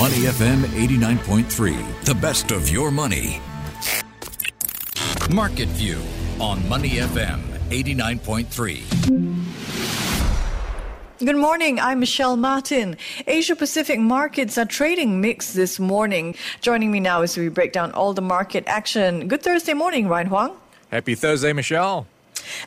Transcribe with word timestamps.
Money 0.00 0.24
FM 0.32 0.62
89.3, 0.62 2.04
the 2.06 2.14
best 2.14 2.52
of 2.52 2.70
your 2.70 2.90
money. 2.90 3.38
Market 5.30 5.68
View 5.76 6.00
on 6.40 6.66
Money 6.70 6.92
FM 6.92 7.38
89.3. 7.68 9.44
Good 11.18 11.36
morning. 11.36 11.78
I'm 11.78 12.00
Michelle 12.00 12.38
Martin. 12.38 12.96
Asia 13.26 13.54
Pacific 13.54 14.00
markets 14.00 14.56
are 14.56 14.64
trading 14.64 15.20
mixed 15.20 15.54
this 15.54 15.78
morning. 15.78 16.34
Joining 16.62 16.90
me 16.90 17.00
now 17.00 17.20
as 17.20 17.36
we 17.36 17.50
break 17.50 17.74
down 17.74 17.92
all 17.92 18.14
the 18.14 18.22
market 18.22 18.64
action. 18.66 19.28
Good 19.28 19.42
Thursday 19.42 19.74
morning, 19.74 20.08
Ryan 20.08 20.28
Huang. 20.28 20.56
Happy 20.90 21.14
Thursday, 21.14 21.52
Michelle. 21.52 22.06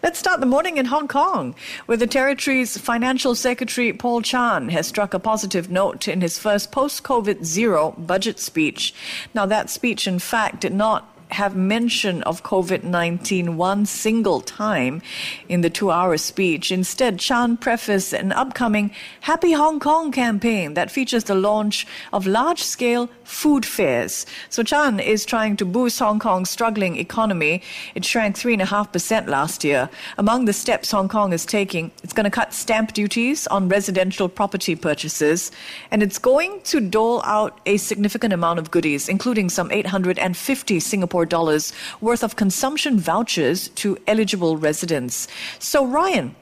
Let's 0.02 0.20
start 0.20 0.40
the 0.40 0.46
morning 0.46 0.78
in 0.78 0.86
Hong 0.86 1.08
Kong, 1.08 1.56
where 1.86 1.98
the 1.98 2.08
territory's 2.08 2.78
financial 2.78 3.36
secretary 3.36 3.94
Paul 3.94 4.22
Chan 4.22 4.70
has 4.70 4.88
struck 4.88 5.14
a 5.14 5.20
positive 5.20 5.70
note 5.70 6.08
in 6.08 6.22
his 6.22 6.38
first 6.38 6.72
post 6.72 7.04
COVID 7.04 7.44
zero 7.44 7.92
budget 7.98 8.40
speech. 8.40 8.94
Now, 9.34 9.46
that 9.46 9.70
speech, 9.70 10.08
in 10.08 10.20
fact, 10.20 10.62
did 10.62 10.74
not 10.74 11.14
have 11.34 11.56
mention 11.56 12.24
of 12.24 12.44
COVID 12.44 12.84
19 12.84 13.58
one 13.58 13.86
single 13.86 14.40
time 14.40 15.02
in 15.50 15.62
the 15.62 15.70
two 15.70 15.92
hour 15.92 16.18
speech. 16.18 16.72
Instead, 16.72 17.20
Chan 17.20 17.58
prefaced 17.58 18.14
an 18.14 18.32
upcoming 18.32 18.92
Happy 19.22 19.54
Hong 19.54 19.80
Kong 19.80 20.12
campaign 20.12 20.76
that 20.76 20.92
features 20.92 21.26
the 21.26 21.36
launch 21.36 21.86
of 22.14 22.28
large 22.28 22.64
scale 22.64 23.10
food 23.24 23.66
fairs. 23.66 24.26
So, 24.50 24.64
Chan 24.64 25.00
is 25.00 25.26
trying 25.26 25.58
to 25.58 25.66
boost 25.66 26.00
Hong 26.00 26.20
Kong's 26.20 26.50
struggling 26.50 26.98
economy. 26.98 27.62
It 27.96 28.06
shrank 28.06 28.36
3.5% 28.36 29.28
last 29.28 29.64
year. 29.64 29.90
Among 30.18 30.46
the 30.46 30.54
steps 30.54 30.92
Hong 30.92 31.08
Kong 31.08 31.34
is 31.34 31.46
taking, 31.46 31.92
it's 32.04 32.14
going 32.14 32.26
to 32.26 32.30
cut 32.32 32.54
stamp 32.54 32.94
duties 32.94 33.48
on 33.48 33.70
residential 33.70 34.30
property 34.30 34.76
purchases, 34.76 35.52
and 35.92 36.04
it's 36.04 36.18
going 36.18 36.62
to 36.64 36.80
dole 36.80 37.22
out 37.24 37.60
a 37.66 37.78
significant 37.78 38.34
amount 38.34 38.60
of 38.60 38.72
goodies, 38.72 39.10
including 39.10 39.50
some 39.50 39.72
850 39.72 40.80
Singapore 40.80 41.26
dollars 41.26 41.74
worth 42.02 42.24
of 42.24 42.36
consumption 42.36 43.00
vouchers 43.00 43.70
to 43.70 43.98
eligible 44.08 44.58
residents. 44.58 45.28
So, 45.60 45.86
Ryan, 45.86 46.36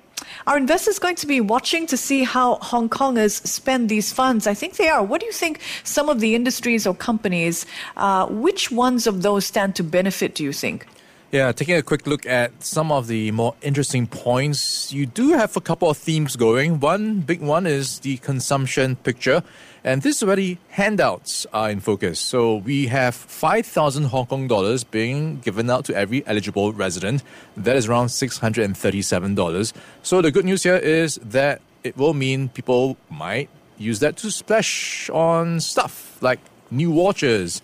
are 0.47 0.58
investors 0.58 1.00
going 1.00 1.16
to 1.16 1.28
be 1.28 1.42
watching 1.42 1.88
to 1.88 1.97
see 1.97 2.23
how 2.23 2.56
Hong 2.56 2.89
Kongers 2.89 3.45
spend 3.45 3.89
these 3.89 4.11
funds? 4.11 4.47
I 4.47 4.53
think 4.53 4.78
they 4.78 4.89
are. 4.89 5.03
What 5.03 5.22
do 5.22 5.28
you 5.28 5.34
think 5.34 5.59
some 5.84 6.09
of 6.09 6.20
the 6.20 6.36
industries 6.36 6.88
or 6.88 6.95
companies, 6.95 7.66
uh, 7.97 8.28
which 8.28 8.72
ones 8.72 9.08
of 9.08 9.22
those 9.22 9.45
stand 9.45 9.75
to 9.75 9.84
benefit, 9.84 10.36
do 10.36 10.44
you 10.44 10.53
think? 10.53 10.88
Yeah, 11.32 11.54
taking 11.54 11.78
a 11.78 11.82
quick 11.82 12.08
look 12.08 12.26
at 12.26 12.62
some 12.62 12.92
of 12.92 13.08
the 13.08 13.32
more 13.32 13.56
interesting 13.62 14.06
points, 14.06 14.92
you 14.92 15.06
do 15.06 15.30
have 15.32 15.56
a 15.56 15.62
couple 15.62 15.90
of 15.90 15.96
themes 15.96 16.36
going. 16.36 16.82
One 16.82 17.22
big 17.22 17.40
one 17.40 17.66
is 17.66 18.00
the 18.00 18.18
consumption 18.18 18.98
picture, 18.98 19.42
and 19.86 20.02
this 20.02 20.18
is 20.18 20.26
where 20.26 20.36
the 20.36 20.58
handouts 20.72 21.48
are 21.54 21.70
in 21.70 21.80
focus. 21.80 22.20
So 22.20 22.58
we 22.58 22.88
have 22.88 23.16
5,000 23.16 24.08
Hong 24.08 24.26
Kong 24.26 24.50
dollars 24.50 24.84
being 24.84 25.40
given 25.40 25.70
out 25.70 25.86
to 25.86 25.96
every 25.96 26.28
eligible 26.28 26.74
resident. 26.74 27.24
That 27.56 27.78
is 27.78 27.88
around 27.88 28.08
$637. 28.08 29.74
So 30.04 30.22
the 30.22 30.32
good 30.32 30.44
news 30.44 30.64
here 30.64 30.76
is 30.76 31.16
that 31.24 31.62
it 31.86 31.96
will 31.96 32.14
mean 32.14 32.50
people 32.50 32.98
might 33.09 33.48
use 33.78 34.00
that 34.00 34.18
to 34.18 34.32
splash 34.32 35.09
on 35.12 35.62
stuff 35.62 36.22
like 36.22 36.42
new 36.70 36.92
watches, 36.92 37.62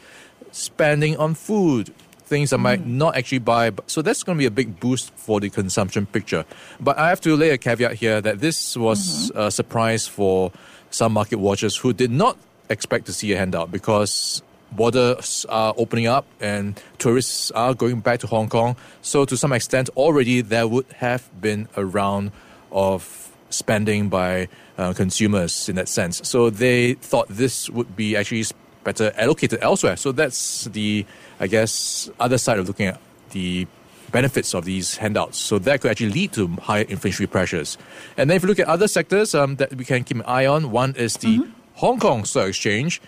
spending 0.54 1.18
on 1.18 1.34
food, 1.34 1.94
things 2.28 2.54
I 2.54 2.58
might 2.58 2.82
mm. 2.82 2.86
not 2.86 3.16
actually 3.16 3.40
buy. 3.40 3.72
So 3.88 4.02
that's 4.02 4.24
going 4.24 4.38
to 4.38 4.40
be 4.40 4.46
a 4.46 4.52
big 4.52 4.80
boost 4.80 5.14
for 5.16 5.40
the 5.40 5.50
consumption 5.50 6.06
picture. 6.06 6.46
But 6.80 6.98
I 6.98 7.10
have 7.10 7.22
to 7.22 7.36
lay 7.36 7.50
a 7.50 7.58
caveat 7.58 7.94
here 7.94 8.22
that 8.22 8.40
this 8.40 8.76
was 8.76 9.32
mm-hmm. 9.32 9.40
a 9.40 9.52
surprise 9.52 10.08
for 10.08 10.52
some 10.90 11.14
market 11.14 11.38
watchers 11.40 11.76
who 11.76 11.94
did 11.94 12.12
not 12.12 12.38
expect 12.70 13.06
to 13.06 13.14
see 13.14 13.32
a 13.34 13.38
handout 13.38 13.72
because 13.72 14.42
borders 14.72 15.46
are 15.48 15.74
opening 15.78 16.08
up 16.08 16.26
and 16.42 16.82
tourists 16.98 17.52
are 17.52 17.74
going 17.74 18.02
back 18.02 18.20
to 18.20 18.28
Hong 18.28 18.50
Kong. 18.50 18.76
So 19.02 19.26
to 19.26 19.38
some 19.38 19.54
extent, 19.54 19.90
already 19.96 20.42
there 20.42 20.68
would 20.68 20.92
have 20.98 21.30
been 21.40 21.68
a 21.76 21.86
round 21.86 22.32
of 22.72 23.32
spending 23.50 24.10
by 24.10 24.50
uh, 24.78 24.94
consumers 24.94 25.70
in 25.70 25.76
that 25.76 25.88
sense. 25.88 26.28
So 26.28 26.50
they 26.50 26.94
thought 26.96 27.28
this 27.30 27.70
would 27.70 27.96
be 27.96 28.16
actually 28.18 28.44
better 28.88 29.12
allocated 29.20 29.60
elsewhere. 29.62 29.98
So 30.00 30.16
that's 30.16 30.72
the 30.72 31.06
I 31.40 31.48
guess, 31.48 32.10
other 32.20 32.38
side 32.38 32.60
of 32.60 32.68
looking 32.68 32.88
at 32.88 33.00
the 33.32 33.68
benefits 34.12 34.56
of 34.56 34.66
these 34.66 34.98
handouts. 34.98 35.38
So 35.38 35.60
that 35.60 35.82
could 35.82 35.92
actually 35.92 36.12
lead 36.12 36.34
to 36.34 36.48
higher 36.62 36.86
inflationary 36.86 37.30
pressures. 37.30 37.78
And 38.16 38.30
then 38.30 38.38
if 38.38 38.44
you 38.44 38.50
look 38.50 38.60
at 38.60 38.68
other 38.68 38.88
sectors 38.88 39.36
um, 39.36 39.58
that 39.58 39.76
we 39.76 39.86
can 39.86 40.04
keep 40.04 40.18
an 40.18 40.24
eye 40.24 40.46
on, 40.46 40.72
one 40.72 40.96
is 40.96 41.18
the 41.18 41.38
mm-hmm. 41.38 41.52
Hong 41.76 42.00
Kong 42.00 42.26
Stock 42.26 42.48
Exchange. 42.50 43.02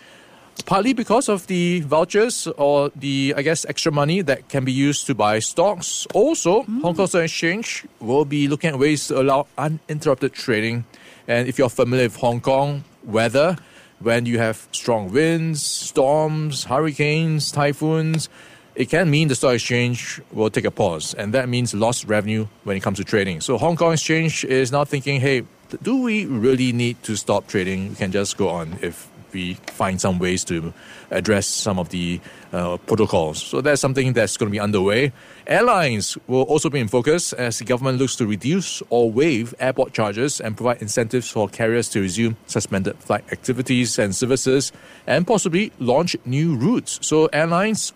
Partly 0.66 0.94
because 0.94 1.30
of 1.30 1.48
the 1.48 1.80
vouchers 1.88 2.46
or 2.58 2.92
the, 2.94 3.34
I 3.38 3.42
guess, 3.42 3.66
extra 3.66 3.92
money 3.94 4.22
that 4.22 4.50
can 4.50 4.66
be 4.66 4.74
used 4.74 5.08
to 5.08 5.16
buy 5.16 5.40
stocks. 5.40 6.06
Also, 6.14 6.64
mm. 6.64 6.82
Hong 6.82 6.96
Kong 6.96 7.08
Stock 7.08 7.24
Exchange 7.24 7.88
will 8.02 8.26
be 8.26 8.50
looking 8.50 8.72
at 8.72 8.78
ways 8.78 9.08
to 9.08 9.22
allow 9.22 9.48
uninterrupted 9.58 10.34
trading. 10.34 10.84
And 11.30 11.48
if 11.48 11.58
you're 11.58 11.70
familiar 11.70 12.12
with 12.12 12.18
Hong 12.18 12.42
Kong 12.42 12.84
weather, 13.06 13.56
when 14.00 14.26
you 14.26 14.40
have 14.40 14.68
strong 14.72 15.12
winds, 15.12 15.62
storms, 15.62 16.64
hurricanes, 16.66 17.52
typhoons, 17.52 18.30
it 18.76 18.90
can 18.90 19.10
mean 19.10 19.28
the 19.28 19.36
stock 19.36 19.56
exchange 19.56 20.22
will 20.32 20.50
take 20.50 20.64
a 20.66 20.72
pause, 20.72 21.14
and 21.14 21.34
that 21.34 21.50
means 21.50 21.74
lost 21.74 22.06
revenue 22.06 22.48
when 22.64 22.78
it 22.78 22.80
comes 22.80 22.98
to 22.98 23.04
trading. 23.04 23.42
So 23.42 23.58
Hong 23.58 23.76
Kong 23.76 23.94
Exchange 23.94 24.46
is 24.46 24.72
now 24.72 24.86
thinking, 24.86 25.20
hey, 25.20 25.44
do 25.82 26.02
we 26.02 26.26
really 26.26 26.72
need 26.72 27.02
to 27.04 27.16
stop 27.16 27.48
trading? 27.48 27.90
We 27.90 27.96
can 27.96 28.12
just 28.12 28.38
go 28.38 28.50
on 28.50 28.80
if 28.82 29.08
we 29.34 29.56
find 29.68 30.00
some 30.00 30.20
ways 30.20 30.44
to 30.46 30.74
address 31.12 31.48
some 31.48 31.80
of 31.80 31.90
the 31.90 32.20
uh, 32.54 32.78
protocols. 32.78 33.42
So 33.42 33.62
that's 33.62 33.82
something 33.82 34.14
that's 34.14 34.38
going 34.38 34.50
to 34.50 34.52
be 34.52 34.60
underway. 34.60 35.12
Airlines 35.48 36.18
will 36.28 36.44
also 36.44 36.70
be 36.70 36.80
in 36.80 36.88
focus 36.88 37.34
as 37.34 37.60
the 37.60 37.66
government 37.66 38.00
looks 38.00 38.16
to 38.18 38.28
reduce 38.28 38.82
or 38.90 39.12
waive 39.12 39.54
airport 39.60 39.94
charges 39.94 40.40
and 40.40 40.56
provide 40.56 40.82
incentives 40.82 41.30
for 41.30 41.48
carriers 41.48 41.90
to 41.90 42.02
resume 42.02 42.38
suspended 42.48 42.98
flight 42.98 43.24
activities 43.32 44.00
and 44.00 44.16
services 44.16 44.72
and 45.08 45.26
possibly 45.26 45.72
launch 45.80 46.16
new 46.26 46.56
routes. 46.56 47.00
So 47.02 47.28
airlines 47.28 47.94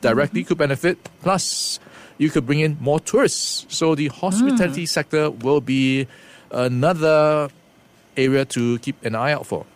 directly 0.00 0.42
mm-hmm. 0.42 0.48
could 0.48 0.58
benefit. 0.58 0.98
Plus, 1.22 1.80
you 2.18 2.30
could 2.30 2.46
bring 2.46 2.60
in 2.60 2.76
more 2.80 3.00
tourists. 3.00 3.66
So 3.68 3.94
the 3.94 4.08
hospitality 4.08 4.84
mm. 4.84 4.88
sector 4.88 5.30
will 5.30 5.60
be 5.60 6.06
another 6.50 7.48
area 8.16 8.44
to 8.44 8.78
keep 8.78 9.02
an 9.04 9.14
eye 9.14 9.32
out 9.32 9.46
for. 9.46 9.66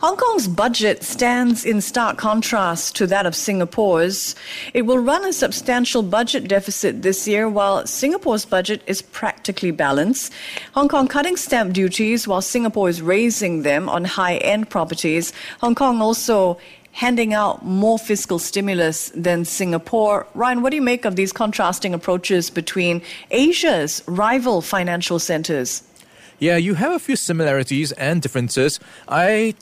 Hong 0.00 0.16
Kong's 0.16 0.48
budget 0.48 1.02
stands 1.02 1.64
in 1.64 1.80
stark 1.80 2.18
contrast 2.18 2.96
to 2.96 3.06
that 3.06 3.26
of 3.26 3.34
Singapore's. 3.34 4.34
It 4.74 4.82
will 4.82 4.98
run 4.98 5.24
a 5.24 5.32
substantial 5.32 6.02
budget 6.02 6.48
deficit 6.48 7.02
this 7.02 7.26
year, 7.26 7.48
while 7.48 7.86
Singapore's 7.86 8.44
budget 8.44 8.82
is 8.86 9.02
practically 9.02 9.70
balanced. 9.70 10.32
Hong 10.72 10.88
Kong 10.88 11.08
cutting 11.08 11.36
stamp 11.36 11.72
duties 11.72 12.28
while 12.28 12.42
Singapore 12.42 12.88
is 12.88 13.02
raising 13.02 13.62
them 13.62 13.88
on 13.88 14.04
high 14.04 14.36
end 14.36 14.70
properties. 14.70 15.32
Hong 15.60 15.74
Kong 15.74 16.00
also 16.00 16.58
handing 16.92 17.32
out 17.32 17.64
more 17.64 17.98
fiscal 17.98 18.38
stimulus 18.40 19.10
than 19.14 19.44
Singapore. 19.44 20.26
Ryan, 20.34 20.62
what 20.62 20.70
do 20.70 20.76
you 20.76 20.82
make 20.82 21.04
of 21.04 21.14
these 21.14 21.32
contrasting 21.32 21.94
approaches 21.94 22.50
between 22.50 23.02
Asia's 23.30 24.02
rival 24.06 24.60
financial 24.60 25.20
centers? 25.20 25.84
Yeah, 26.40 26.56
you 26.56 26.74
have 26.74 26.92
a 26.92 26.98
few 26.98 27.16
similarities 27.16 27.92
and 27.92 28.22
differences. 28.22 28.80
I 29.08 29.54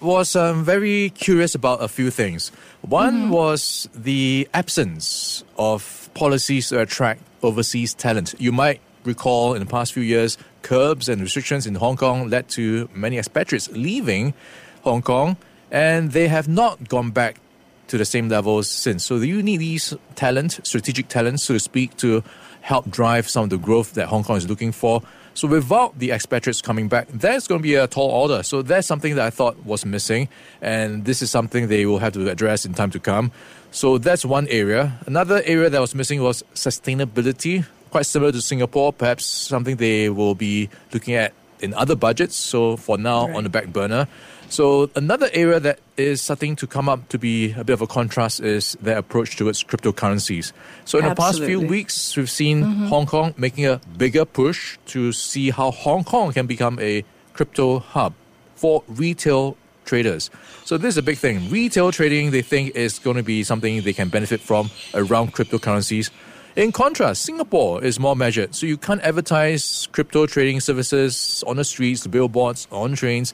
was 0.00 0.36
um, 0.36 0.64
very 0.64 1.10
curious 1.10 1.54
about 1.54 1.82
a 1.82 1.88
few 1.88 2.10
things. 2.10 2.50
One 2.82 3.22
mm-hmm. 3.22 3.30
was 3.30 3.88
the 3.94 4.48
absence 4.54 5.44
of 5.56 6.10
policies 6.14 6.68
to 6.68 6.80
attract 6.80 7.22
overseas 7.42 7.94
talent. 7.94 8.34
You 8.38 8.52
might 8.52 8.80
recall 9.04 9.54
in 9.54 9.60
the 9.60 9.66
past 9.66 9.92
few 9.92 10.02
years, 10.02 10.38
curbs 10.62 11.08
and 11.08 11.20
restrictions 11.20 11.66
in 11.66 11.74
Hong 11.76 11.96
Kong 11.96 12.28
led 12.28 12.48
to 12.50 12.88
many 12.94 13.18
expatriates 13.18 13.68
leaving 13.70 14.34
Hong 14.82 15.02
Kong, 15.02 15.36
and 15.70 16.12
they 16.12 16.28
have 16.28 16.48
not 16.48 16.88
gone 16.88 17.10
back 17.10 17.40
to 17.88 17.98
the 17.98 18.04
same 18.04 18.28
levels 18.28 18.68
since. 18.68 19.04
So 19.04 19.18
do 19.18 19.26
you 19.26 19.42
need 19.42 19.58
these 19.58 19.94
talent, 20.14 20.60
strategic 20.62 21.08
talent, 21.08 21.40
so 21.40 21.54
to 21.54 21.60
speak, 21.60 21.96
to 21.98 22.22
help 22.68 22.90
drive 22.90 23.26
some 23.30 23.44
of 23.44 23.50
the 23.50 23.56
growth 23.56 23.94
that 23.94 24.08
Hong 24.08 24.22
Kong 24.22 24.36
is 24.36 24.46
looking 24.46 24.72
for. 24.72 25.02
So 25.32 25.48
without 25.48 25.98
the 25.98 26.12
expatriates 26.12 26.60
coming 26.60 26.86
back, 26.86 27.08
that's 27.08 27.48
going 27.48 27.60
to 27.60 27.62
be 27.62 27.76
a 27.76 27.86
tall 27.86 28.10
order. 28.10 28.42
So 28.42 28.60
that's 28.60 28.86
something 28.86 29.14
that 29.14 29.24
I 29.24 29.30
thought 29.30 29.56
was 29.64 29.86
missing, 29.86 30.28
and 30.60 31.06
this 31.06 31.22
is 31.22 31.30
something 31.30 31.68
they 31.68 31.86
will 31.86 31.98
have 31.98 32.12
to 32.12 32.28
address 32.28 32.66
in 32.66 32.74
time 32.74 32.90
to 32.90 33.00
come. 33.00 33.32
So 33.70 33.96
that's 33.96 34.22
one 34.22 34.46
area. 34.48 34.98
Another 35.06 35.40
area 35.46 35.70
that 35.70 35.80
was 35.80 35.94
missing 35.94 36.22
was 36.22 36.44
sustainability. 36.54 37.64
Quite 37.90 38.04
similar 38.04 38.32
to 38.32 38.42
Singapore, 38.42 38.92
perhaps 38.92 39.24
something 39.24 39.76
they 39.76 40.10
will 40.10 40.34
be 40.34 40.68
looking 40.92 41.14
at 41.14 41.32
in 41.60 41.72
other 41.72 41.96
budgets. 41.96 42.36
So 42.36 42.76
for 42.76 42.98
now, 42.98 43.28
right. 43.28 43.36
on 43.36 43.44
the 43.44 43.50
back 43.50 43.68
burner. 43.68 44.08
So 44.50 44.90
another 44.96 45.28
area 45.32 45.60
that 45.60 45.78
is 45.96 46.22
starting 46.22 46.56
to 46.56 46.66
come 46.66 46.88
up 46.88 47.08
to 47.10 47.18
be 47.18 47.52
a 47.52 47.64
bit 47.64 47.74
of 47.74 47.82
a 47.82 47.86
contrast 47.86 48.40
is 48.40 48.76
their 48.80 48.96
approach 48.98 49.36
towards 49.36 49.62
cryptocurrencies. 49.62 50.52
So 50.84 50.98
in 50.98 51.04
Absolutely. 51.04 51.08
the 51.08 51.14
past 51.14 51.42
few 51.42 51.60
weeks, 51.60 52.16
we've 52.16 52.30
seen 52.30 52.62
mm-hmm. 52.62 52.86
Hong 52.86 53.06
Kong 53.06 53.34
making 53.36 53.66
a 53.66 53.80
bigger 53.96 54.24
push 54.24 54.78
to 54.86 55.12
see 55.12 55.50
how 55.50 55.70
Hong 55.70 56.02
Kong 56.02 56.32
can 56.32 56.46
become 56.46 56.78
a 56.80 57.04
crypto 57.34 57.80
hub 57.80 58.14
for 58.56 58.82
retail 58.88 59.56
traders. 59.84 60.30
So 60.64 60.78
this 60.78 60.94
is 60.94 60.98
a 60.98 61.02
big 61.02 61.18
thing. 61.18 61.50
Retail 61.50 61.92
trading, 61.92 62.30
they 62.30 62.42
think, 62.42 62.74
is 62.74 62.98
going 62.98 63.16
to 63.16 63.22
be 63.22 63.42
something 63.42 63.82
they 63.82 63.92
can 63.92 64.08
benefit 64.08 64.40
from 64.40 64.70
around 64.94 65.34
cryptocurrencies. 65.34 66.10
In 66.56 66.72
contrast, 66.72 67.22
Singapore 67.22 67.84
is 67.84 68.00
more 68.00 68.16
measured, 68.16 68.54
so 68.54 68.66
you 68.66 68.76
can't 68.76 69.00
advertise 69.02 69.86
crypto 69.92 70.26
trading 70.26 70.58
services 70.58 71.44
on 71.46 71.56
the 71.56 71.64
streets, 71.64 72.04
billboards, 72.06 72.66
on 72.72 72.96
trains, 72.96 73.32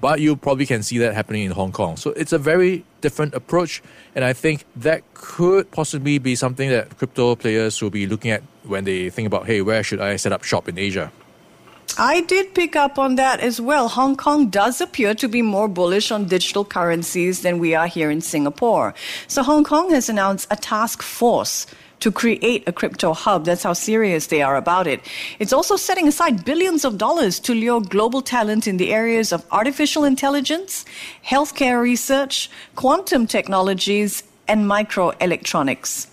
but 0.00 0.20
you 0.20 0.36
probably 0.36 0.66
can 0.66 0.82
see 0.82 0.98
that 0.98 1.14
happening 1.14 1.42
in 1.44 1.52
Hong 1.52 1.72
Kong. 1.72 1.96
So 1.96 2.10
it's 2.10 2.32
a 2.32 2.38
very 2.38 2.84
different 3.00 3.34
approach, 3.34 3.82
and 4.14 4.24
I 4.24 4.32
think 4.32 4.64
that 4.76 5.02
could 5.14 5.70
possibly 5.70 6.18
be 6.18 6.34
something 6.34 6.70
that 6.70 6.96
crypto 6.98 7.36
players 7.36 7.80
will 7.82 7.90
be 7.90 8.06
looking 8.06 8.30
at 8.30 8.42
when 8.64 8.84
they 8.84 9.10
think 9.10 9.26
about, 9.26 9.46
hey, 9.46 9.62
where 9.62 9.82
should 9.82 10.00
I 10.00 10.16
set 10.16 10.32
up 10.32 10.44
shop 10.44 10.68
in 10.68 10.78
Asia? 10.78 11.12
I 11.98 12.22
did 12.22 12.54
pick 12.54 12.74
up 12.74 12.98
on 12.98 13.16
that 13.16 13.40
as 13.40 13.60
well. 13.60 13.88
Hong 13.88 14.16
Kong 14.16 14.48
does 14.48 14.80
appear 14.80 15.14
to 15.14 15.28
be 15.28 15.42
more 15.42 15.68
bullish 15.68 16.10
on 16.10 16.24
digital 16.24 16.64
currencies 16.64 17.42
than 17.42 17.58
we 17.58 17.74
are 17.74 17.86
here 17.86 18.10
in 18.10 18.22
Singapore. 18.22 18.94
So 19.28 19.42
Hong 19.42 19.62
Kong 19.62 19.90
has 19.90 20.08
announced 20.08 20.48
a 20.50 20.56
task 20.56 21.02
force 21.02 21.66
to 22.02 22.10
create 22.10 22.64
a 22.66 22.72
crypto 22.72 23.14
hub. 23.14 23.44
That's 23.44 23.62
how 23.62 23.72
serious 23.72 24.26
they 24.26 24.42
are 24.42 24.56
about 24.56 24.86
it. 24.86 25.00
It's 25.38 25.52
also 25.52 25.76
setting 25.76 26.08
aside 26.08 26.44
billions 26.44 26.84
of 26.84 26.98
dollars 26.98 27.38
to 27.40 27.54
lure 27.54 27.80
global 27.80 28.22
talent 28.22 28.66
in 28.66 28.76
the 28.76 28.92
areas 28.92 29.32
of 29.32 29.46
artificial 29.50 30.04
intelligence, 30.04 30.84
healthcare 31.24 31.80
research, 31.80 32.50
quantum 32.74 33.26
technologies, 33.26 34.24
and 34.48 34.66
microelectronics. 34.66 36.11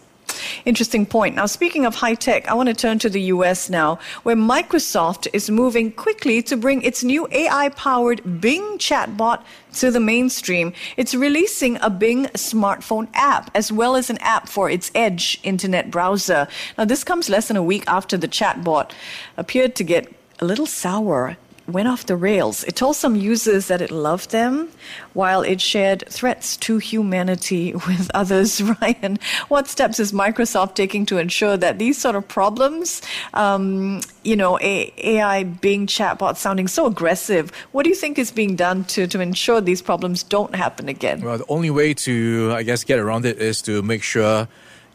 Interesting 0.65 1.05
point. 1.05 1.35
Now, 1.35 1.45
speaking 1.45 1.85
of 1.85 1.95
high 1.95 2.15
tech, 2.15 2.47
I 2.47 2.53
want 2.53 2.69
to 2.69 2.75
turn 2.75 2.99
to 2.99 3.09
the 3.09 3.21
US 3.33 3.69
now, 3.69 3.99
where 4.23 4.35
Microsoft 4.35 5.27
is 5.33 5.49
moving 5.49 5.91
quickly 5.91 6.41
to 6.43 6.57
bring 6.57 6.81
its 6.81 7.03
new 7.03 7.27
AI 7.31 7.69
powered 7.69 8.41
Bing 8.41 8.77
chatbot 8.77 9.41
to 9.73 9.91
the 9.91 9.99
mainstream. 9.99 10.73
It's 10.97 11.13
releasing 11.13 11.77
a 11.81 11.89
Bing 11.89 12.25
smartphone 12.27 13.07
app 13.13 13.51
as 13.53 13.71
well 13.71 13.95
as 13.95 14.09
an 14.09 14.17
app 14.19 14.47
for 14.49 14.69
its 14.69 14.91
Edge 14.95 15.39
internet 15.43 15.91
browser. 15.91 16.47
Now, 16.77 16.85
this 16.85 17.03
comes 17.03 17.29
less 17.29 17.47
than 17.47 17.57
a 17.57 17.63
week 17.63 17.83
after 17.87 18.17
the 18.17 18.27
chatbot 18.27 18.91
appeared 19.37 19.75
to 19.75 19.83
get 19.83 20.13
a 20.39 20.45
little 20.45 20.65
sour 20.65 21.37
went 21.69 21.87
off 21.87 22.05
the 22.05 22.15
rails. 22.15 22.63
It 22.63 22.75
told 22.75 22.95
some 22.95 23.15
users 23.15 23.67
that 23.67 23.81
it 23.81 23.91
loved 23.91 24.31
them 24.31 24.69
while 25.13 25.41
it 25.41 25.61
shared 25.61 26.03
threats 26.09 26.57
to 26.57 26.77
humanity 26.77 27.73
with 27.87 28.09
others. 28.13 28.61
Ryan, 28.81 29.17
what 29.47 29.67
steps 29.67 29.99
is 29.99 30.11
Microsoft 30.11 30.75
taking 30.75 31.05
to 31.07 31.17
ensure 31.17 31.57
that 31.57 31.79
these 31.79 31.97
sort 31.97 32.15
of 32.15 32.27
problems, 32.27 33.01
um, 33.33 34.01
you 34.23 34.35
know, 34.35 34.59
AI 34.61 35.43
Bing 35.43 35.87
chatbot 35.87 36.37
sounding 36.37 36.67
so 36.67 36.85
aggressive, 36.85 37.51
what 37.71 37.83
do 37.83 37.89
you 37.89 37.95
think 37.95 38.17
is 38.17 38.31
being 38.31 38.55
done 38.55 38.83
to, 38.85 39.07
to 39.07 39.19
ensure 39.19 39.61
these 39.61 39.81
problems 39.81 40.23
don't 40.23 40.55
happen 40.55 40.89
again? 40.89 41.21
Well, 41.21 41.37
the 41.37 41.45
only 41.49 41.69
way 41.69 41.93
to, 41.93 42.51
I 42.55 42.63
guess, 42.63 42.83
get 42.83 42.99
around 42.99 43.25
it 43.25 43.39
is 43.39 43.61
to 43.63 43.81
make 43.81 44.03
sure 44.03 44.47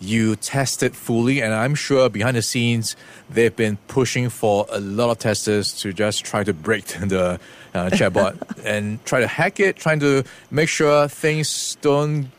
you 0.04 0.36
test 0.36 0.82
it 0.82 0.94
fully. 0.94 1.42
And 1.42 1.52
I'm 1.52 1.74
sure 1.74 2.08
behind 2.08 2.36
the 2.36 2.42
scenes, 2.42 2.96
they've 3.30 3.54
been 3.54 3.76
pushing 3.88 4.28
for 4.28 4.66
a 4.70 4.80
lot 4.80 5.10
of 5.10 5.18
testers 5.18 5.72
to 5.80 5.92
just 5.92 6.24
try 6.24 6.44
to 6.44 6.52
break 6.52 6.86
the 6.86 7.40
uh, 7.74 7.90
chatbot 7.90 8.36
and 8.64 9.04
try 9.04 9.20
to 9.20 9.26
hack 9.26 9.60
it, 9.60 9.76
trying 9.76 10.00
to 10.00 10.24
make 10.50 10.68
sure 10.68 11.08
things 11.08 11.76
don't 11.80 12.30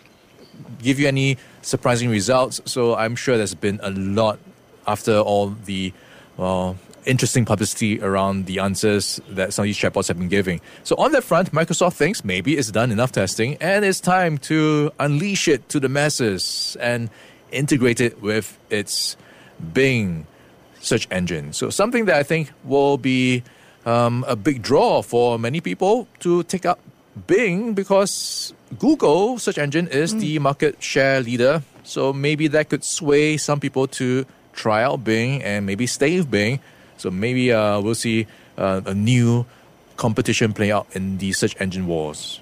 give 0.82 1.00
you 1.00 1.08
any 1.08 1.38
surprising 1.62 2.10
results. 2.10 2.62
So 2.66 2.96
I'm 2.96 3.16
sure 3.16 3.38
there's 3.38 3.56
been 3.56 3.80
a 3.84 3.90
lot 3.92 4.40
after 4.88 5.18
all 5.18 5.50
the 5.66 5.94
well, 6.38 6.78
interesting 7.06 7.46
publicity 7.46 8.02
around 8.02 8.46
the 8.46 8.60
answers 8.60 9.22
that 9.30 9.54
some 9.54 9.64
of 9.64 9.68
these 9.68 9.78
chatbots 9.78 10.08
have 10.08 10.18
been 10.18 10.28
giving. 10.28 10.60
So 10.84 10.96
on 10.98 11.12
that 11.14 11.24
front, 11.24 11.52
Microsoft 11.52 11.94
thinks 11.94 12.26
maybe 12.26 12.58
it's 12.58 12.72
done 12.72 12.92
enough 12.92 13.12
testing 13.12 13.58
and 13.62 13.86
it's 13.86 14.00
time 14.00 14.38
to 14.40 14.92
unleash 15.00 15.48
it 15.48 15.70
to 15.70 15.80
the 15.80 15.90
masses 15.90 16.76
and 16.80 17.10
integrate 17.52 18.02
it 18.02 18.22
with 18.22 18.58
its 18.70 19.18
Bing 19.74 20.28
search 20.82 21.08
engine. 21.12 21.54
So 21.54 21.70
something 21.70 22.06
that 22.06 22.16
I 22.16 22.24
think 22.24 22.52
will 22.64 22.98
be 22.98 23.44
um, 23.86 24.26
a 24.28 24.36
big 24.36 24.62
draw 24.62 25.02
for 25.02 25.40
many 25.40 25.62
people 25.62 26.08
to 26.20 26.44
take 26.44 26.66
up 26.66 26.80
Bing 27.28 27.74
because 27.74 28.54
Google 28.78 29.40
search 29.40 29.58
engine 29.58 29.88
is 29.88 30.14
mm. 30.14 30.20
the 30.20 30.40
market 30.40 30.82
share 30.84 31.22
leader. 31.22 31.64
So 31.84 32.12
maybe 32.12 32.48
that 32.50 32.70
could 32.70 32.84
sway 32.84 33.38
some 33.38 33.60
people 33.60 33.88
to 34.00 34.26
try 34.54 34.84
out 34.84 35.04
Bing 35.04 35.42
and 35.44 35.66
maybe 35.66 35.88
stay 35.88 36.18
with 36.18 36.30
Bing. 36.30 36.60
So 36.98 37.10
maybe 37.10 37.52
uh, 37.52 37.80
we'll 37.80 37.96
see 37.96 38.28
uh, 38.58 38.82
a 38.86 38.94
new 38.94 39.46
competition 39.98 40.54
play 40.54 40.72
out 40.72 40.88
in 40.94 41.18
the 41.18 41.32
search 41.32 41.56
engine 41.60 41.88
wars. 41.88 42.42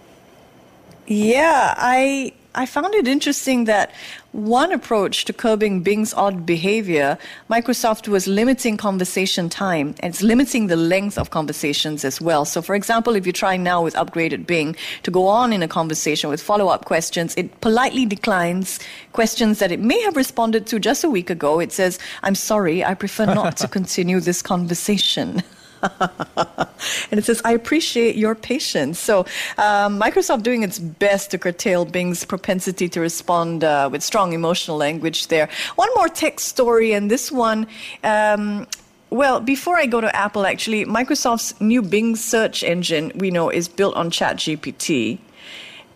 Yeah, 1.05 1.73
I 1.77 2.33
I 2.55 2.67
found 2.67 2.93
it 2.93 3.07
interesting 3.07 3.65
that 3.65 3.91
one 4.31 4.71
approach 4.71 5.25
to 5.25 5.33
curbing 5.33 5.81
Bing's 5.81 6.13
odd 6.13 6.45
behavior, 6.45 7.17
Microsoft 7.49 8.07
was 8.07 8.27
limiting 8.27 8.77
conversation 8.77 9.49
time 9.49 9.95
and 9.99 10.13
it's 10.13 10.21
limiting 10.21 10.67
the 10.67 10.75
length 10.75 11.17
of 11.17 11.31
conversations 11.31 12.05
as 12.05 12.21
well. 12.21 12.45
So, 12.45 12.61
for 12.61 12.75
example, 12.75 13.15
if 13.15 13.25
you're 13.25 13.33
trying 13.33 13.63
now 13.63 13.83
with 13.83 13.95
upgraded 13.95 14.45
Bing 14.45 14.75
to 15.01 15.09
go 15.09 15.25
on 15.25 15.51
in 15.51 15.63
a 15.63 15.67
conversation 15.67 16.29
with 16.29 16.41
follow 16.41 16.67
up 16.67 16.85
questions, 16.85 17.33
it 17.37 17.59
politely 17.61 18.05
declines 18.05 18.79
questions 19.13 19.57
that 19.57 19.71
it 19.71 19.79
may 19.79 19.99
have 20.01 20.15
responded 20.15 20.67
to 20.67 20.79
just 20.79 21.03
a 21.03 21.09
week 21.09 21.31
ago. 21.31 21.59
It 21.59 21.71
says, 21.71 21.97
I'm 22.21 22.35
sorry, 22.35 22.83
I 22.83 22.93
prefer 22.93 23.25
not 23.25 23.57
to 23.57 23.67
continue 23.79 24.19
this 24.19 24.43
conversation. 24.43 25.41
and 27.11 27.19
it 27.19 27.25
says, 27.25 27.41
I 27.43 27.51
appreciate 27.51 28.15
your 28.15 28.35
patience. 28.35 28.99
So, 28.99 29.21
um, 29.57 29.99
Microsoft 29.99 30.43
doing 30.43 30.63
its 30.63 30.79
best 30.79 31.31
to 31.31 31.37
curtail 31.37 31.85
Bing's 31.85 32.25
propensity 32.25 32.87
to 32.89 33.01
respond 33.01 33.63
uh, 33.63 33.89
with 33.91 34.01
strong 34.01 34.33
emotional 34.33 34.77
language 34.77 35.27
there. 35.27 35.49
One 35.75 35.89
more 35.95 36.07
tech 36.07 36.39
story, 36.39 36.93
and 36.93 37.11
this 37.11 37.31
one. 37.31 37.67
Um, 38.03 38.67
well, 39.09 39.39
before 39.39 39.77
I 39.77 39.85
go 39.85 40.01
to 40.01 40.15
Apple, 40.15 40.45
actually, 40.45 40.85
Microsoft's 40.85 41.59
new 41.61 41.83
Bing 41.83 42.15
search 42.15 42.63
engine, 42.63 43.11
we 43.15 43.29
know, 43.29 43.49
is 43.49 43.67
built 43.67 43.95
on 43.95 44.09
ChatGPT. 44.09 45.19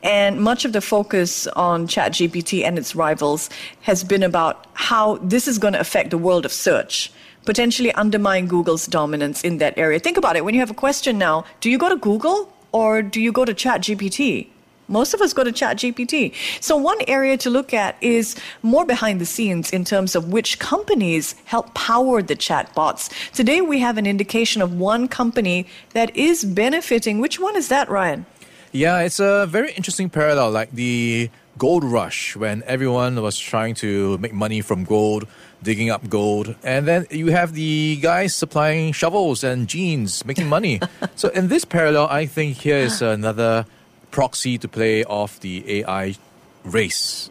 And 0.04 0.40
much 0.40 0.66
of 0.66 0.74
the 0.74 0.82
focus 0.82 1.48
on 1.48 1.88
ChatGPT 1.88 2.64
and 2.64 2.78
its 2.78 2.96
rivals 2.96 3.50
has 3.82 4.04
been 4.04 4.22
about 4.22 4.68
how 4.74 5.16
this 5.18 5.48
is 5.48 5.58
going 5.58 5.74
to 5.74 5.80
affect 5.80 6.12
the 6.12 6.18
world 6.20 6.46
of 6.46 6.52
search 6.52 7.12
potentially 7.48 7.92
undermine 7.94 8.46
Google's 8.46 8.86
dominance 8.86 9.42
in 9.42 9.58
that 9.58 9.76
area. 9.78 9.98
Think 10.00 10.18
about 10.18 10.36
it. 10.36 10.44
When 10.44 10.54
you 10.54 10.60
have 10.60 10.70
a 10.70 10.82
question 10.86 11.18
now, 11.18 11.46
do 11.62 11.72
you 11.72 11.80
go 11.80 11.90
to 11.90 11.96
Google 11.96 12.54
or 12.74 13.02
do 13.02 13.22
you 13.22 13.32
go 13.32 13.46
to 13.46 13.54
ChatGPT? 13.54 14.50
Most 14.90 15.14
of 15.14 15.22
us 15.22 15.32
go 15.34 15.44
to 15.46 15.52
ChatGPT. 15.52 16.34
So 16.62 16.76
one 16.76 16.98
area 17.08 17.38
to 17.38 17.50
look 17.50 17.74
at 17.74 17.96
is 18.02 18.36
more 18.64 18.86
behind 18.86 19.22
the 19.22 19.26
scenes 19.26 19.72
in 19.72 19.86
terms 19.86 20.14
of 20.14 20.28
which 20.30 20.60
companies 20.60 21.36
help 21.46 21.74
power 21.74 22.22
the 22.22 22.36
chatbots. 22.36 23.10
Today 23.32 23.62
we 23.62 23.80
have 23.80 23.98
an 23.98 24.06
indication 24.06 24.62
of 24.62 24.78
one 24.78 25.08
company 25.08 25.68
that 25.92 26.16
is 26.16 26.44
benefiting. 26.44 27.20
Which 27.20 27.40
one 27.40 27.56
is 27.56 27.70
that, 27.70 27.90
Ryan? 27.90 28.26
Yeah, 28.74 29.00
it's 29.00 29.20
a 29.22 29.46
very 29.48 29.72
interesting 29.72 30.10
parallel, 30.10 30.52
like 30.52 30.72
the 30.72 31.30
gold 31.58 31.84
rush 31.84 32.36
when 32.36 32.64
everyone 32.66 33.22
was 33.22 33.38
trying 33.38 33.76
to 33.76 34.18
make 34.20 34.34
money 34.34 34.62
from 34.62 34.84
gold 34.84 35.28
digging 35.64 35.90
up 35.90 36.08
gold. 36.10 36.56
And 36.64 36.88
then 36.88 37.08
you 37.10 37.28
have 37.28 37.54
the 37.54 37.98
guys 38.02 38.36
supplying 38.36 38.94
shovels 38.94 39.44
and 39.44 39.68
jeans, 39.68 40.26
making 40.26 40.48
money. 40.48 40.80
so 41.16 41.30
in 41.30 41.48
this 41.48 41.66
parallel, 41.66 42.08
I 42.08 42.26
think 42.26 42.58
here 42.58 42.78
is 42.78 43.02
another 43.02 43.66
proxy 44.12 44.58
to 44.58 44.68
play 44.68 45.04
off 45.04 45.40
the 45.40 45.82
AI 45.82 46.16
race, 46.64 47.30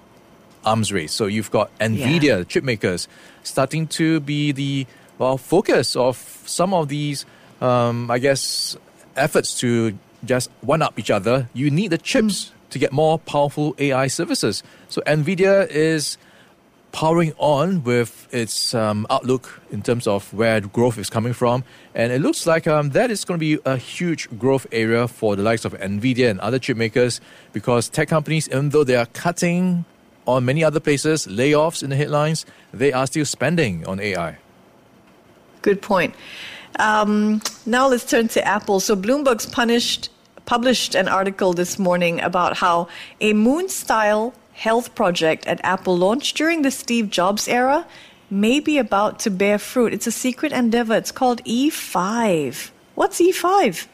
arms 0.65 0.93
race. 0.93 1.13
So 1.13 1.27
you've 1.27 1.51
got 1.51 1.77
NVIDIA, 1.79 2.23
yeah. 2.23 2.45
chip 2.45 2.65
makers, 2.65 3.09
starting 3.43 3.87
to 3.89 4.21
be 4.21 4.53
the 4.53 4.87
well 5.19 5.39
focus 5.39 5.97
of 5.97 6.17
some 6.47 6.75
of 6.75 6.89
these, 6.89 7.25
um, 7.61 8.11
I 8.11 8.19
guess, 8.19 8.77
efforts 9.17 9.59
to 9.61 9.97
just 10.25 10.51
one 10.61 10.83
up 10.83 10.99
each 10.99 11.11
other. 11.11 11.49
You 11.55 11.71
need 11.71 11.89
the 11.89 11.99
chips. 11.99 12.47
Mm. 12.47 12.53
To 12.71 12.79
get 12.79 12.93
more 12.93 13.19
powerful 13.19 13.75
AI 13.79 14.09
services. 14.09 14.63
So, 14.89 15.01
NVIDIA 15.07 15.69
is 15.69 16.19
powering 16.97 17.35
on 17.37 17.85
with 17.85 18.27
its 18.33 18.75
um, 18.75 19.07
outlook 19.11 19.61
in 19.71 19.83
terms 19.83 20.07
of 20.07 20.33
where 20.33 20.63
growth 20.63 20.97
is 20.97 21.11
coming 21.11 21.35
from. 21.35 21.63
And 21.95 22.11
it 22.11 22.23
looks 22.23 22.47
like 22.47 22.67
um, 22.67 22.89
that 22.91 23.11
is 23.11 23.23
going 23.23 23.39
to 23.39 23.41
be 23.57 23.61
a 23.67 23.77
huge 23.77 24.31
growth 24.39 24.67
area 24.73 25.07
for 25.07 25.37
the 25.37 25.43
likes 25.43 25.67
of 25.67 25.75
NVIDIA 25.75 26.31
and 26.31 26.41
other 26.41 26.59
chip 26.59 26.79
makers 26.79 27.21
because 27.53 27.91
tech 27.91 28.09
companies, 28.09 28.49
even 28.49 28.71
though 28.71 28.83
they 28.83 28.97
are 28.97 29.05
cutting 29.13 29.85
on 30.27 30.47
many 30.47 30.65
other 30.65 30.81
places, 30.81 31.27
layoffs 31.27 31.83
in 31.83 31.91
the 31.91 31.97
headlines, 31.97 32.47
they 32.73 32.95
are 32.95 33.07
still 33.07 33.27
spending 33.27 33.87
on 33.87 34.01
AI. 34.01 34.39
Good 35.61 35.83
point. 35.83 36.15
Um, 36.79 37.43
now 37.67 37.89
let's 37.89 38.09
turn 38.09 38.29
to 38.29 38.47
Apple. 38.47 38.81
So 38.81 38.97
Bloomberg's 38.97 39.45
punished, 39.45 40.09
published 40.47 40.95
an 40.95 41.09
article 41.09 41.53
this 41.53 41.79
morning 41.79 42.21
about 42.21 42.57
how 42.57 42.89
a 43.21 43.33
moon 43.33 43.69
style 43.69 44.33
health 44.53 44.95
project 44.95 45.47
at 45.47 45.61
Apple 45.63 45.99
launched 45.99 46.37
during 46.37 46.63
the 46.63 46.71
Steve 46.71 47.11
Jobs 47.11 47.47
era 47.47 47.87
may 48.31 48.59
be 48.61 48.79
about 48.79 49.19
to 49.21 49.31
bear 49.31 49.59
fruit. 49.59 49.93
It's 49.93 50.07
a 50.07 50.13
secret 50.13 50.53
endeavor. 50.53 50.95
It's 50.95 51.13
called 51.13 51.45
E5. 51.45 52.71
What's 52.95 53.21
E5? 53.21 53.87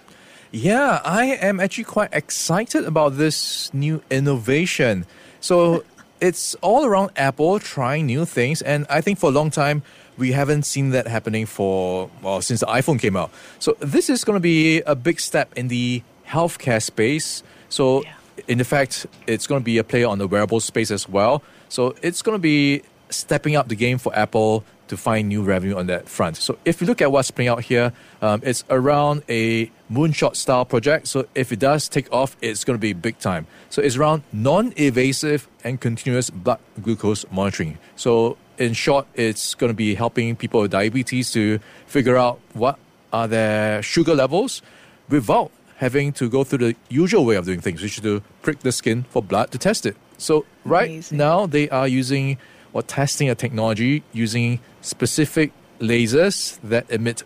Yeah, 0.53 1.01
I 1.05 1.25
am 1.25 1.59
actually 1.61 1.85
quite 1.85 2.11
excited 2.13 2.85
about 2.85 3.17
this 3.17 3.73
new 3.75 4.03
innovation. 4.11 5.07
So 5.41 5.85
it's 6.21 6.55
all 6.57 6.85
around 6.85 7.11
Apple 7.17 7.59
trying 7.59 8.07
new 8.07 8.25
things, 8.25 8.63
and 8.63 8.87
I 8.89 9.01
think 9.01 9.19
for 9.19 9.31
a 9.31 9.33
long 9.33 9.51
time 9.51 9.83
we 10.19 10.33
haven't 10.33 10.65
seen 10.65 10.91
that 10.91 11.09
happening 11.09 11.47
for 11.47 12.11
well 12.23 12.43
since 12.43 12.61
the 12.61 12.67
iPhone 12.67 13.01
came 13.01 13.17
out. 13.17 13.31
So 13.59 13.77
this 13.81 14.11
is 14.11 14.25
going 14.25 14.37
to 14.37 14.41
be 14.41 14.83
a 14.83 14.95
big 14.95 15.21
step 15.21 15.53
in 15.57 15.69
the 15.69 16.03
healthcare 16.33 16.83
space. 16.83 17.43
So 17.69 18.03
Yeah. 18.03 18.13
in 18.49 18.65
fact, 18.65 19.07
it's 19.27 19.47
going 19.47 19.61
to 19.61 19.65
be 19.65 19.79
a 19.79 19.85
player 19.85 20.07
on 20.09 20.19
the 20.19 20.27
wearable 20.27 20.61
space 20.61 20.91
as 20.91 21.05
well. 21.09 21.43
So 21.69 21.95
it's 22.03 22.23
going 22.23 22.37
to 22.41 22.43
be 22.43 22.83
stepping 23.11 23.55
up 23.57 23.69
the 23.69 23.77
game 23.77 23.99
for 23.99 24.11
Apple 24.17 24.65
to 24.89 24.97
find 24.97 25.29
new 25.29 25.43
revenue 25.43 25.77
on 25.77 25.87
that 25.87 26.09
front. 26.09 26.37
So 26.37 26.59
if 26.65 26.81
you 26.81 26.87
look 26.87 27.01
at 27.01 27.11
what's 27.13 27.31
playing 27.31 27.49
out 27.51 27.63
here, 27.65 27.93
um, 28.21 28.41
it's 28.45 28.63
around 28.69 29.23
a 29.29 29.71
moonshot 29.91 30.35
style 30.37 30.65
project. 30.67 31.07
So 31.09 31.25
if 31.35 31.53
it 31.53 31.59
does 31.59 31.89
take 31.89 32.09
off, 32.13 32.37
it's 32.43 32.65
going 32.65 32.77
to 32.79 32.81
be 32.81 32.93
big 32.93 33.17
time. 33.19 33.47
So 33.71 33.81
it's 33.81 33.97
around 33.97 34.23
non-invasive 34.33 35.49
and 35.65 35.81
continuous 35.81 36.29
blood 36.31 36.59
glucose 36.83 37.25
monitoring. 37.31 37.79
So 37.97 38.37
in 38.59 38.73
short, 38.75 39.07
it's 39.15 39.55
going 39.55 39.71
to 39.71 39.75
be 39.77 39.95
helping 39.95 40.37
people 40.37 40.61
with 40.63 40.71
diabetes 40.73 41.31
to 41.33 41.59
figure 41.87 42.17
out 42.17 42.41
what 42.55 42.79
are 43.13 43.29
their 43.29 43.83
sugar 43.83 44.15
levels 44.15 44.63
without 45.09 45.51
having 45.83 46.13
to 46.13 46.31
go 46.31 46.45
through 46.45 46.59
the 46.59 46.77
usual 46.89 47.25
way 47.25 47.35
of 47.35 47.45
doing 47.45 47.61
things, 47.61 47.83
which 47.83 47.99
is 47.99 48.03
to 48.05 48.23
prick 48.41 48.61
the 48.61 48.71
skin 48.71 49.03
for 49.11 49.21
blood 49.21 49.51
to 49.51 49.59
test 49.59 49.85
it. 49.85 49.97
So 50.17 50.47
right 50.65 50.89
Amazing. 50.89 51.19
now 51.19 51.47
they 51.47 51.69
are 51.71 51.89
using 51.89 52.39
or 52.73 52.83
testing 52.85 53.29
a 53.29 53.35
technology 53.35 54.05
using 54.13 54.61
specific 54.81 55.51
lasers 55.81 56.61
that 56.63 56.89
emit 56.89 57.25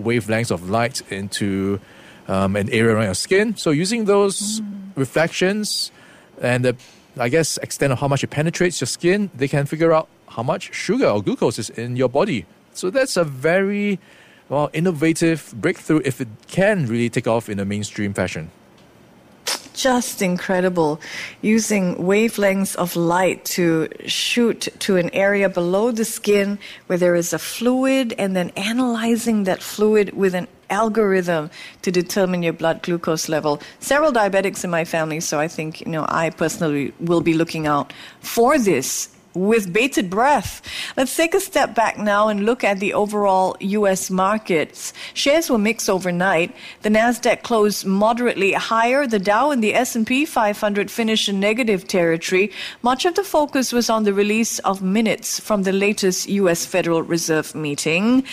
wavelengths 0.00 0.50
of 0.50 0.70
light 0.70 1.02
into 1.12 1.80
um, 2.28 2.56
an 2.56 2.70
area 2.70 2.94
around 2.94 3.04
your 3.12 3.20
skin. 3.28 3.56
So 3.56 3.70
using 3.70 4.06
those 4.06 4.62
reflections 4.96 5.92
and 6.40 6.64
the, 6.64 6.76
I 7.18 7.28
guess, 7.28 7.58
extent 7.58 7.92
of 7.92 7.98
how 7.98 8.08
much 8.08 8.24
it 8.24 8.30
penetrates 8.30 8.80
your 8.80 8.88
skin, 8.88 9.30
they 9.34 9.48
can 9.48 9.66
figure 9.66 9.92
out 9.92 10.08
how 10.28 10.42
much 10.42 10.72
sugar 10.74 11.08
or 11.08 11.22
glucose 11.22 11.58
is 11.58 11.68
in 11.68 11.96
your 11.96 12.08
body. 12.08 12.46
So 12.72 12.88
that's 12.88 13.18
a 13.18 13.24
very 13.24 13.98
well 14.48 14.70
innovative 14.72 15.52
breakthrough 15.56 16.00
if 16.04 16.20
it 16.20 16.28
can 16.46 16.86
really 16.86 17.10
take 17.10 17.26
off 17.26 17.48
in 17.48 17.60
a 17.60 17.64
mainstream 17.64 18.14
fashion. 18.14 18.50
Just 19.74 20.22
incredible. 20.22 21.00
Using 21.40 21.94
wavelengths 21.96 22.74
of 22.74 22.96
light 22.96 23.44
to 23.56 23.88
shoot 24.06 24.66
to 24.80 24.96
an 24.96 25.08
area 25.10 25.48
below 25.48 25.92
the 25.92 26.04
skin 26.04 26.58
where 26.88 26.98
there 26.98 27.14
is 27.14 27.32
a 27.32 27.38
fluid 27.38 28.12
and 28.18 28.34
then 28.34 28.50
analyzing 28.56 29.44
that 29.44 29.62
fluid 29.62 30.14
with 30.14 30.34
an 30.34 30.48
algorithm 30.68 31.48
to 31.82 31.92
determine 31.92 32.42
your 32.42 32.54
blood 32.54 32.82
glucose 32.82 33.28
level. 33.28 33.60
Several 33.78 34.12
diabetics 34.12 34.64
in 34.64 34.70
my 34.70 34.84
family, 34.84 35.20
so 35.20 35.38
I 35.38 35.46
think, 35.46 35.80
you 35.82 35.92
know, 35.92 36.06
I 36.08 36.30
personally 36.30 36.92
will 36.98 37.20
be 37.20 37.34
looking 37.34 37.68
out 37.68 37.92
for 38.20 38.58
this 38.58 39.08
with 39.38 39.72
bated 39.72 40.10
breath. 40.10 40.60
Let's 40.96 41.16
take 41.16 41.34
a 41.34 41.40
step 41.40 41.74
back 41.74 41.98
now 41.98 42.28
and 42.28 42.44
look 42.44 42.64
at 42.64 42.80
the 42.80 42.94
overall 42.94 43.56
US 43.60 44.10
markets. 44.10 44.92
Shares 45.14 45.48
were 45.48 45.58
mixed 45.58 45.88
overnight. 45.88 46.54
The 46.82 46.88
Nasdaq 46.88 47.42
closed 47.42 47.86
moderately 47.86 48.52
higher. 48.52 49.06
The 49.06 49.18
Dow 49.18 49.50
and 49.50 49.62
the 49.62 49.74
S&P 49.74 50.24
500 50.24 50.90
finished 50.90 51.28
in 51.28 51.40
negative 51.40 51.86
territory. 51.86 52.50
Much 52.82 53.04
of 53.04 53.14
the 53.14 53.24
focus 53.24 53.72
was 53.72 53.88
on 53.88 54.04
the 54.04 54.12
release 54.12 54.58
of 54.60 54.82
minutes 54.82 55.40
from 55.40 55.62
the 55.62 55.72
latest 55.72 56.28
US 56.28 56.66
Federal 56.66 57.02
Reserve 57.02 57.54
meeting. 57.54 58.24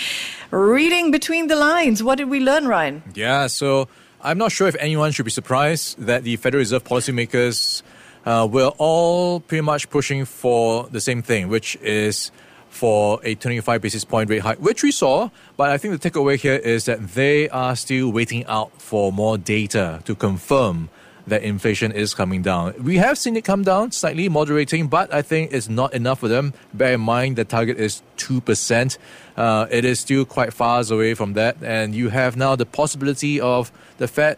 Reading 0.52 1.12
between 1.12 1.48
the 1.48 1.56
lines, 1.56 2.02
what 2.02 2.18
did 2.18 2.30
we 2.30 2.40
learn, 2.40 2.68
Ryan? 2.68 3.04
Yeah, 3.14 3.48
so 3.48 3.88
I'm 4.22 4.38
not 4.38 4.52
sure 4.52 4.68
if 4.68 4.76
anyone 4.80 5.12
should 5.12 5.26
be 5.26 5.32
surprised 5.32 6.00
that 6.00 6.24
the 6.24 6.36
Federal 6.38 6.60
Reserve 6.60 6.84
policymakers 6.84 7.84
uh, 8.26 8.48
were 8.50 8.72
all 8.78 9.40
pretty 9.40 9.62
much 9.62 9.90
pushing 9.90 10.26
for 10.26 10.88
the 10.90 11.02
same 11.02 11.22
thing, 11.22 11.48
which 11.48 11.76
is 11.78 12.32
for 12.70 13.20
a 13.24 13.36
25 13.36 13.82
basis 13.82 14.04
point 14.04 14.30
rate 14.30 14.40
hike, 14.40 14.60
which 14.60 14.84
we 14.84 14.92
saw. 14.92 15.30
But 15.56 15.70
I 15.70 15.78
think 15.78 16.00
the 16.00 16.10
takeaway 16.10 16.36
here 16.36 16.56
is 16.56 16.86
that 16.86 17.08
they 17.14 17.50
are 17.50 17.76
still 17.76 18.12
waiting 18.12 18.46
out 18.46 18.82
for 18.82 19.12
more 19.12 19.38
data 19.38 20.02
to 20.06 20.16
confirm 20.16 20.90
that 21.28 21.42
inflation 21.42 21.92
is 21.92 22.14
coming 22.14 22.42
down. 22.42 22.76
We 22.84 22.98
have 22.98 23.18
seen 23.18 23.36
it 23.36 23.44
come 23.44 23.64
down 23.64 23.92
slightly, 23.92 24.30
moderating, 24.30 24.88
but 24.88 25.12
I 25.12 25.22
think 25.24 25.54
it's 25.54 25.68
not 25.68 25.94
enough 25.94 26.20
for 26.20 26.28
them. 26.28 26.54
Bear 26.74 26.94
in 26.94 27.02
mind 27.02 27.38
the 27.38 27.46
target 27.46 27.80
is 27.80 28.04
2%. 28.18 28.98
Uh, 29.36 29.66
it 29.72 29.86
is 29.86 30.00
still 30.00 30.26
quite 30.26 30.54
far 30.54 30.84
away 30.92 31.14
from 31.16 31.34
that. 31.34 31.58
And 31.64 31.96
you 31.96 32.10
have 32.10 32.38
now 32.38 32.56
the 32.56 32.66
possibility 32.66 33.40
of 33.40 33.72
the 33.98 34.08
Fed 34.08 34.38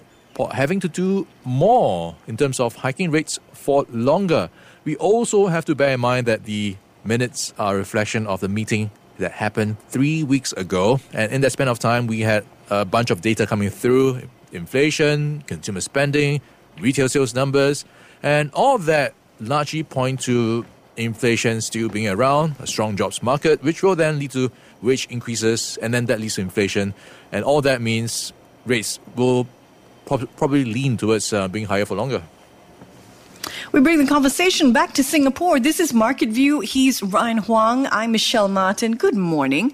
having 0.51 0.79
to 0.79 0.87
do 0.87 1.25
more 1.43 2.15
in 2.27 2.37
terms 2.37 2.59
of 2.59 2.75
hiking 2.75 3.09
rates 3.09 3.39
for 3.67 3.85
longer. 3.91 4.49
We 4.85 4.95
also 4.95 5.47
have 5.47 5.65
to 5.65 5.75
bear 5.75 5.91
in 5.91 5.99
mind 5.99 6.25
that 6.27 6.45
the 6.45 6.77
minutes 7.03 7.53
are 7.59 7.75
a 7.75 7.77
reflection 7.77 8.25
of 8.25 8.39
the 8.39 8.47
meeting 8.47 8.91
that 9.19 9.33
happened 9.33 9.75
three 9.89 10.23
weeks 10.23 10.53
ago. 10.53 11.01
And 11.11 11.33
in 11.33 11.41
that 11.41 11.51
span 11.51 11.67
of 11.67 11.77
time, 11.77 12.07
we 12.07 12.21
had 12.21 12.45
a 12.69 12.85
bunch 12.85 13.11
of 13.11 13.19
data 13.19 13.45
coming 13.45 13.69
through 13.69 14.21
inflation, 14.53 15.43
consumer 15.47 15.81
spending, 15.81 16.39
retail 16.79 17.09
sales 17.09 17.35
numbers, 17.35 17.83
and 18.23 18.51
all 18.53 18.77
that 18.87 19.13
largely 19.41 19.83
point 19.83 20.21
to 20.21 20.65
inflation 20.95 21.59
still 21.59 21.89
being 21.89 22.07
around, 22.07 22.55
a 22.59 22.67
strong 22.67 22.95
jobs 22.95 23.21
market, 23.21 23.61
which 23.63 23.83
will 23.83 23.97
then 23.97 24.17
lead 24.17 24.31
to 24.31 24.49
wage 24.81 25.07
increases, 25.09 25.77
and 25.81 25.93
then 25.93 26.05
that 26.05 26.21
leads 26.21 26.35
to 26.35 26.41
inflation. 26.41 26.93
And 27.33 27.43
all 27.43 27.61
that 27.67 27.81
means 27.81 28.31
rates 28.65 28.97
will 29.17 29.45
prob- 30.05 30.29
probably 30.37 30.63
lean 30.63 30.95
towards 30.95 31.33
uh, 31.33 31.49
being 31.49 31.65
higher 31.65 31.85
for 31.85 31.95
longer. 31.95 32.23
We 33.71 33.79
bring 33.81 33.97
the 33.97 34.07
conversation 34.07 34.71
back 34.71 34.93
to 34.93 35.03
Singapore. 35.03 35.59
This 35.59 35.79
is 35.79 35.93
Market 35.93 36.29
View. 36.29 36.61
He's 36.61 37.01
Ryan 37.03 37.39
Huang. 37.39 37.87
I'm 37.91 38.11
Michelle 38.11 38.47
Martin. 38.47 38.95
Good 38.95 39.15
morning. 39.15 39.73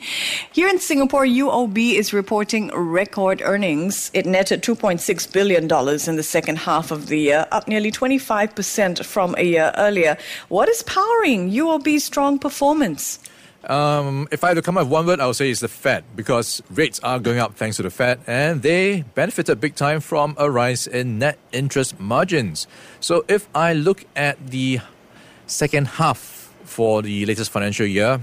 Here 0.52 0.68
in 0.68 0.80
Singapore, 0.80 1.26
UOB 1.26 1.94
is 1.94 2.14
reporting 2.14 2.72
record 2.74 3.42
earnings. 3.44 4.10
It 4.14 4.26
netted 4.26 4.64
$2.6 4.64 5.32
billion 5.32 5.64
in 5.64 6.16
the 6.16 6.24
second 6.24 6.58
half 6.60 6.92
of 6.92 7.08
the 7.08 7.20
year, 7.20 7.48
up 7.52 7.68
nearly 7.68 7.92
25% 7.92 9.06
from 9.06 9.36
a 9.38 9.44
year 9.44 9.72
earlier. 9.78 10.18
What 10.50 10.70
is 10.70 10.84
powering 10.84 11.52
UOB's 11.52 12.04
strong 12.04 12.40
performance? 12.40 13.20
Um, 13.66 14.28
if 14.32 14.44
I 14.44 14.50
had 14.50 14.56
to 14.56 14.62
come 14.62 14.78
up 14.78 14.86
with 14.86 14.92
one 14.92 15.06
word, 15.06 15.20
I 15.22 15.28
would 15.28 15.36
say 15.36 15.50
it's 15.50 15.62
the 15.62 15.70
Fed 15.70 16.04
because 16.16 16.62
rates 16.70 17.00
are 17.02 17.20
going 17.20 17.40
up 17.40 17.56
thanks 17.56 17.78
to 17.78 17.84
the 17.84 17.90
Fed, 17.90 18.20
and 18.28 18.62
they 18.62 19.04
benefited 19.16 19.62
big 19.62 19.76
time 19.76 20.02
from 20.02 20.36
a 20.38 20.52
rise 20.52 20.86
in 20.86 21.20
net 21.20 21.38
interest 21.52 22.00
margins. 22.00 22.68
So 23.00 23.24
if 23.28 23.48
I 23.56 23.74
look 23.74 24.04
at 24.16 24.48
the 24.48 24.80
second 25.48 25.88
half 25.88 26.52
for 26.66 27.02
the 27.02 27.26
latest 27.26 27.52
financial 27.52 27.86
year, 27.86 28.22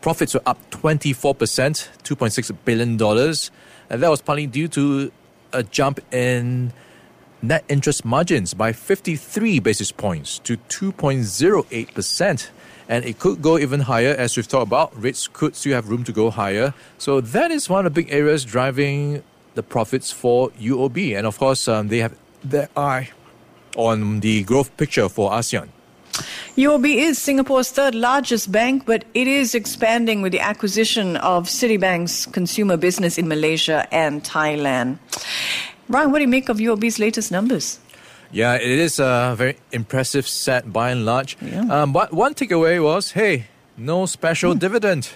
profits 0.00 0.34
were 0.34 0.42
up 0.44 0.58
24%, 0.70 1.34
$2.6 1.36 2.56
billion. 2.64 2.90
And 3.90 4.02
that 4.02 4.08
was 4.08 4.20
partly 4.22 4.46
due 4.46 4.68
to 4.68 5.12
a 5.52 5.62
jump 5.62 6.00
in 6.12 6.72
net 7.42 7.64
interest 7.68 8.04
margins 8.04 8.54
by 8.54 8.72
53 8.72 9.60
basis 9.60 9.92
points 9.92 10.38
to 10.40 10.56
2.08%. 10.56 12.50
And 12.92 13.06
it 13.06 13.18
could 13.18 13.40
go 13.40 13.56
even 13.58 13.80
higher, 13.80 14.14
as 14.24 14.36
we've 14.36 14.46
talked 14.46 14.66
about. 14.66 14.92
Rates 15.02 15.26
could 15.26 15.56
still 15.56 15.72
have 15.72 15.88
room 15.88 16.04
to 16.04 16.12
go 16.12 16.28
higher. 16.28 16.74
So 16.98 17.22
that 17.22 17.50
is 17.50 17.66
one 17.70 17.86
of 17.86 17.94
the 17.94 18.02
big 18.02 18.12
areas 18.12 18.44
driving 18.44 19.22
the 19.54 19.62
profits 19.62 20.12
for 20.12 20.50
UOB. 20.60 21.16
And 21.16 21.26
of 21.26 21.38
course, 21.38 21.68
um, 21.68 21.88
they 21.88 22.00
have 22.04 22.14
their 22.44 22.68
eye 22.76 23.08
on 23.76 24.20
the 24.20 24.44
growth 24.44 24.76
picture 24.76 25.08
for 25.08 25.30
ASEAN. 25.30 25.68
UOB 26.58 26.84
is 27.08 27.16
Singapore's 27.16 27.70
third 27.70 27.94
largest 27.94 28.52
bank, 28.52 28.84
but 28.84 29.06
it 29.14 29.26
is 29.26 29.54
expanding 29.54 30.20
with 30.20 30.32
the 30.32 30.40
acquisition 30.40 31.16
of 31.16 31.48
Citibank's 31.48 32.26
consumer 32.26 32.76
business 32.76 33.16
in 33.16 33.26
Malaysia 33.26 33.88
and 33.90 34.22
Thailand. 34.22 34.98
Ryan, 35.88 36.12
what 36.12 36.18
do 36.18 36.24
you 36.24 36.28
make 36.28 36.50
of 36.50 36.58
UOB's 36.58 36.98
latest 36.98 37.32
numbers? 37.32 37.78
Yeah, 38.32 38.54
it 38.54 38.62
is 38.62 38.98
a 38.98 39.34
very 39.36 39.58
impressive 39.72 40.26
set 40.26 40.72
by 40.72 40.90
and 40.90 41.04
large. 41.04 41.36
Yeah. 41.40 41.68
Um, 41.68 41.92
but 41.92 42.12
one 42.12 42.34
takeaway 42.34 42.82
was, 42.82 43.12
hey, 43.12 43.46
no 43.76 44.06
special 44.06 44.54
dividend, 44.54 45.10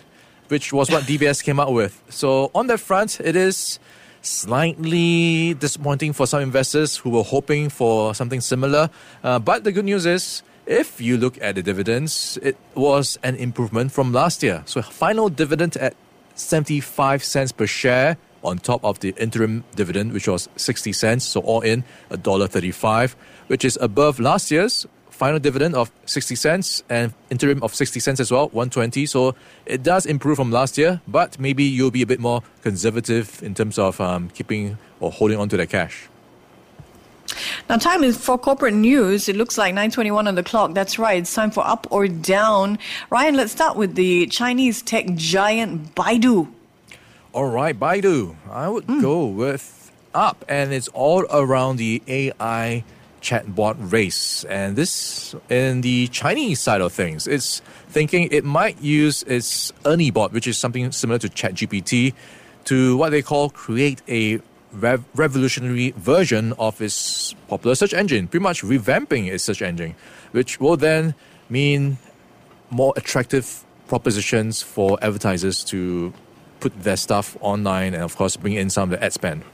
which 0.48 0.72
was 0.72 0.90
what 0.90 1.04
DBS 1.10 1.42
came 1.42 1.58
out 1.58 1.72
with. 1.72 2.02
So 2.10 2.50
on 2.54 2.66
that 2.66 2.78
front, 2.78 3.18
it 3.20 3.34
is 3.34 3.78
slightly 4.20 5.54
disappointing 5.54 6.12
for 6.12 6.26
some 6.26 6.42
investors 6.42 6.96
who 6.98 7.10
were 7.10 7.22
hoping 7.22 7.70
for 7.70 8.14
something 8.14 8.40
similar. 8.40 8.90
Uh, 9.24 9.38
but 9.38 9.64
the 9.64 9.72
good 9.72 9.84
news 9.86 10.04
is, 10.04 10.42
if 10.66 11.00
you 11.00 11.16
look 11.16 11.40
at 11.40 11.54
the 11.54 11.62
dividends, 11.62 12.38
it 12.42 12.56
was 12.74 13.18
an 13.22 13.36
improvement 13.36 13.92
from 13.92 14.12
last 14.12 14.42
year. 14.42 14.62
So 14.66 14.82
final 14.82 15.28
dividend 15.28 15.76
at 15.76 15.94
75 16.34 17.24
cents 17.24 17.52
per 17.52 17.66
share 17.66 18.18
on 18.46 18.58
top 18.58 18.84
of 18.84 19.00
the 19.00 19.14
interim 19.18 19.64
dividend, 19.74 20.12
which 20.12 20.28
was 20.28 20.48
60 20.56 20.92
cents. 20.92 21.24
So 21.24 21.40
all 21.40 21.60
in, 21.60 21.84
$1.35, 22.10 23.14
which 23.48 23.64
is 23.64 23.76
above 23.80 24.20
last 24.20 24.50
year's 24.50 24.86
final 25.16 25.38
dividend 25.38 25.74
of 25.74 25.90
60 26.04 26.34
cents 26.34 26.82
and 26.90 27.12
interim 27.30 27.62
of 27.62 27.74
60 27.74 27.98
cents 28.00 28.20
as 28.20 28.30
well, 28.30 28.48
120. 28.48 29.06
So 29.06 29.34
it 29.64 29.82
does 29.82 30.06
improve 30.06 30.36
from 30.36 30.52
last 30.52 30.76
year, 30.76 31.00
but 31.08 31.38
maybe 31.38 31.64
you'll 31.64 31.90
be 31.90 32.02
a 32.02 32.06
bit 32.06 32.20
more 32.20 32.42
conservative 32.62 33.42
in 33.42 33.54
terms 33.54 33.78
of 33.78 34.00
um, 34.00 34.28
keeping 34.30 34.78
or 35.00 35.10
holding 35.10 35.38
on 35.38 35.48
to 35.48 35.56
that 35.56 35.70
cash. 35.70 36.08
Now, 37.68 37.76
time 37.78 38.04
is 38.04 38.16
for 38.16 38.38
corporate 38.38 38.74
news. 38.74 39.28
It 39.28 39.36
looks 39.36 39.58
like 39.58 39.74
9:21 39.74 40.28
on 40.28 40.36
the 40.36 40.44
clock. 40.44 40.74
That's 40.74 40.98
right. 40.98 41.18
It's 41.18 41.34
time 41.34 41.50
for 41.50 41.66
up 41.66 41.86
or 41.90 42.06
down. 42.06 42.78
Ryan, 43.10 43.34
let's 43.36 43.50
start 43.50 43.76
with 43.76 43.96
the 43.96 44.26
Chinese 44.28 44.80
tech 44.82 45.06
giant 45.16 45.94
Baidu. 45.96 46.46
All 47.36 47.50
right, 47.50 47.78
Baidu. 47.78 48.34
I 48.50 48.66
would 48.66 48.84
hmm. 48.84 49.02
go 49.02 49.26
with 49.26 49.92
up, 50.14 50.42
and 50.48 50.72
it's 50.72 50.88
all 50.88 51.26
around 51.28 51.76
the 51.76 52.02
AI 52.08 52.82
chatbot 53.20 53.92
race. 53.92 54.44
And 54.44 54.74
this, 54.74 55.34
in 55.50 55.82
the 55.82 56.08
Chinese 56.08 56.60
side 56.60 56.80
of 56.80 56.94
things, 56.94 57.26
it's 57.26 57.60
thinking 57.90 58.28
it 58.30 58.42
might 58.42 58.80
use 58.80 59.22
its 59.24 59.70
Ernie 59.84 60.10
bot, 60.10 60.32
which 60.32 60.46
is 60.46 60.56
something 60.56 60.90
similar 60.92 61.18
to 61.18 61.28
ChatGPT, 61.28 62.14
to 62.64 62.96
what 62.96 63.10
they 63.10 63.20
call 63.20 63.50
create 63.50 64.00
a 64.08 64.40
rev- 64.72 65.04
revolutionary 65.14 65.90
version 65.90 66.54
of 66.58 66.80
its 66.80 67.34
popular 67.48 67.74
search 67.74 67.92
engine, 67.92 68.28
pretty 68.28 68.44
much 68.44 68.62
revamping 68.62 69.30
its 69.30 69.44
search 69.44 69.60
engine, 69.60 69.94
which 70.32 70.58
will 70.58 70.78
then 70.78 71.14
mean 71.50 71.98
more 72.70 72.94
attractive 72.96 73.62
propositions 73.88 74.62
for 74.62 74.98
advertisers 75.02 75.62
to 75.64 76.14
put 76.66 76.82
their 76.82 76.96
stuff 76.96 77.36
online 77.40 77.94
and, 77.94 78.02
of 78.02 78.16
course, 78.16 78.36
bring 78.36 78.54
in 78.54 78.70
some 78.70 78.92
of 78.92 78.98
the 78.98 79.04
ad 79.04 79.12
spend. 79.12 79.44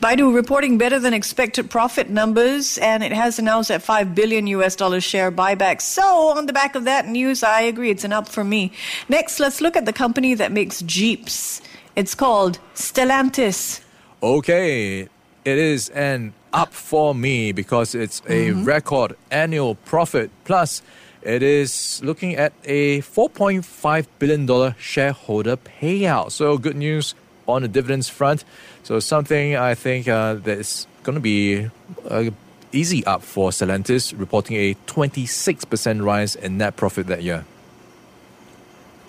Baidu 0.00 0.32
reporting 0.32 0.78
better 0.78 0.98
than 0.98 1.12
expected 1.12 1.68
profit 1.68 2.08
numbers, 2.08 2.78
and 2.78 3.02
it 3.02 3.12
has 3.12 3.38
announced 3.38 3.68
that 3.68 3.82
5 3.82 4.14
billion 4.14 4.46
US 4.46 4.74
dollar 4.76 5.00
share 5.00 5.30
buyback. 5.30 5.82
So, 5.82 6.02
on 6.38 6.46
the 6.46 6.52
back 6.52 6.74
of 6.76 6.84
that 6.84 7.08
news, 7.08 7.42
I 7.42 7.62
agree, 7.62 7.90
it's 7.90 8.04
an 8.04 8.12
up 8.12 8.28
for 8.28 8.44
me. 8.44 8.72
Next, 9.08 9.38
let's 9.38 9.60
look 9.60 9.76
at 9.76 9.84
the 9.84 9.92
company 9.92 10.34
that 10.34 10.50
makes 10.50 10.80
Jeeps. 10.82 11.60
It's 11.94 12.14
called 12.14 12.58
Stellantis. 12.74 13.80
Okay, 14.22 15.00
it 15.00 15.58
is 15.58 15.90
an 15.90 16.32
up 16.52 16.72
for 16.72 17.14
me 17.14 17.52
because 17.52 17.94
it's 17.94 18.20
a 18.20 18.48
mm-hmm. 18.48 18.64
record 18.64 19.16
annual 19.30 19.74
profit. 19.74 20.30
Plus, 20.44 20.80
it 21.22 21.42
is 21.42 22.00
looking 22.02 22.36
at 22.36 22.52
a 22.64 23.00
$4.5 23.00 24.06
billion 24.18 24.74
shareholder 24.78 25.56
payout. 25.56 26.32
So, 26.32 26.58
good 26.58 26.76
news 26.76 27.14
on 27.46 27.62
the 27.62 27.68
dividends 27.68 28.08
front. 28.08 28.44
So, 28.82 29.00
something 29.00 29.56
I 29.56 29.74
think 29.74 30.08
uh, 30.08 30.34
that's 30.34 30.86
going 31.02 31.14
to 31.14 31.20
be 31.20 31.68
uh, 32.08 32.30
easy 32.72 33.04
up 33.06 33.22
for 33.22 33.50
Stellantis, 33.50 34.18
reporting 34.18 34.56
a 34.56 34.74
26% 34.86 36.04
rise 36.04 36.36
in 36.36 36.58
net 36.58 36.76
profit 36.76 37.06
that 37.06 37.22
year. 37.22 37.44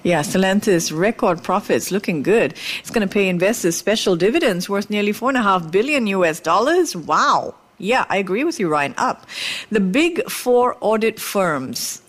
Yeah, 0.04 0.22
Stellantis 0.22 0.98
record 0.98 1.44
profits 1.44 1.92
looking 1.92 2.24
good. 2.24 2.54
It's 2.80 2.90
going 2.90 3.06
to 3.06 3.14
pay 3.14 3.28
investors 3.28 3.76
special 3.76 4.16
dividends 4.16 4.70
worth 4.70 4.90
nearly 4.90 5.12
four 5.12 5.30
and 5.30 5.38
a 5.38 5.42
half 5.42 5.72
billion 5.72 6.08
US 6.08 6.40
dollars. 6.40 6.96
Wow. 6.96 7.56
Yeah, 7.80 8.06
I 8.10 8.18
agree 8.18 8.44
with 8.44 8.60
you, 8.60 8.70
Ryan. 8.70 8.94
Up. 8.98 9.26
The 9.72 9.80
big 9.80 10.30
four 10.30 10.78
audit 10.82 11.20
firms. 11.20 12.02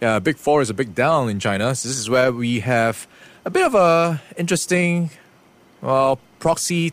Yeah, 0.00 0.20
Big 0.20 0.36
Four 0.36 0.62
is 0.62 0.70
a 0.70 0.74
big 0.74 0.94
down 0.94 1.28
in 1.28 1.40
China. 1.40 1.74
So 1.74 1.88
this 1.88 1.98
is 1.98 2.08
where 2.08 2.32
we 2.32 2.60
have 2.60 3.08
a 3.44 3.50
bit 3.50 3.66
of 3.66 3.74
a 3.74 4.22
interesting, 4.36 5.10
well, 5.80 6.20
proxy 6.38 6.92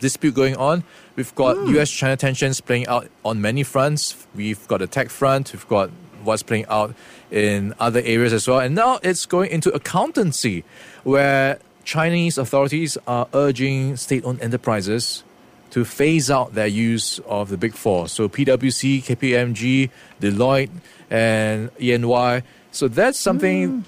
dispute 0.00 0.34
going 0.34 0.56
on. 0.56 0.82
We've 1.16 1.34
got 1.34 1.56
hmm. 1.56 1.74
U.S.-China 1.74 2.16
tensions 2.16 2.62
playing 2.62 2.86
out 2.86 3.08
on 3.26 3.42
many 3.42 3.62
fronts. 3.62 4.26
We've 4.34 4.66
got 4.68 4.80
the 4.80 4.86
tech 4.86 5.10
front. 5.10 5.52
We've 5.52 5.68
got 5.68 5.90
what's 6.24 6.42
playing 6.42 6.64
out 6.68 6.94
in 7.30 7.74
other 7.78 8.00
areas 8.02 8.32
as 8.32 8.48
well. 8.48 8.60
And 8.60 8.74
now 8.74 9.00
it's 9.02 9.26
going 9.26 9.50
into 9.50 9.70
accountancy, 9.72 10.64
where 11.04 11.58
Chinese 11.84 12.38
authorities 12.38 12.96
are 13.06 13.28
urging 13.34 13.96
state-owned 13.96 14.40
enterprises 14.40 15.24
to 15.70 15.84
phase 15.84 16.30
out 16.30 16.54
their 16.54 16.66
use 16.66 17.18
of 17.26 17.48
the 17.48 17.56
big 17.56 17.74
four. 17.74 18.08
So 18.08 18.28
PwC, 18.28 19.02
KPMG, 19.02 19.90
Deloitte, 20.20 20.70
and 21.10 21.70
EY. 21.80 22.42
So 22.72 22.88
that's 22.88 23.18
something 23.18 23.84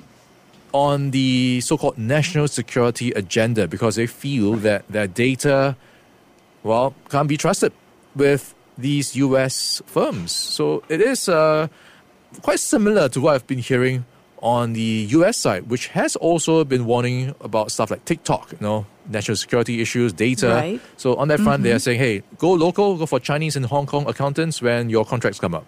on 0.72 1.10
the 1.10 1.60
so-called 1.60 1.98
national 1.98 2.48
security 2.48 3.10
agenda 3.12 3.66
because 3.66 3.96
they 3.96 4.06
feel 4.06 4.54
that 4.56 4.86
their 4.88 5.06
data, 5.06 5.76
well, 6.62 6.94
can't 7.08 7.28
be 7.28 7.36
trusted 7.36 7.72
with 8.14 8.54
these 8.76 9.16
U.S. 9.16 9.82
firms. 9.86 10.32
So 10.32 10.82
it 10.88 11.00
is 11.00 11.28
uh, 11.28 11.68
quite 12.42 12.60
similar 12.60 13.08
to 13.10 13.20
what 13.20 13.34
I've 13.34 13.46
been 13.46 13.58
hearing 13.58 14.04
on 14.40 14.72
the 14.72 15.06
US 15.10 15.36
side, 15.36 15.68
which 15.68 15.88
has 15.88 16.14
also 16.16 16.64
been 16.64 16.84
warning 16.86 17.34
about 17.40 17.72
stuff 17.72 17.90
like 17.90 18.04
TikTok, 18.04 18.52
you 18.52 18.58
know, 18.60 18.86
national 19.08 19.36
security 19.36 19.80
issues, 19.80 20.12
data. 20.12 20.48
Right. 20.48 20.80
So 20.96 21.16
on 21.16 21.28
that 21.28 21.40
front, 21.40 21.62
they 21.62 21.72
are 21.72 21.78
saying, 21.78 21.98
hey, 21.98 22.22
go 22.38 22.52
local, 22.52 22.96
go 22.96 23.06
for 23.06 23.20
Chinese 23.20 23.56
and 23.56 23.66
Hong 23.66 23.86
Kong 23.86 24.08
accountants 24.08 24.62
when 24.62 24.90
your 24.90 25.04
contracts 25.04 25.40
come 25.40 25.54
up. 25.54 25.66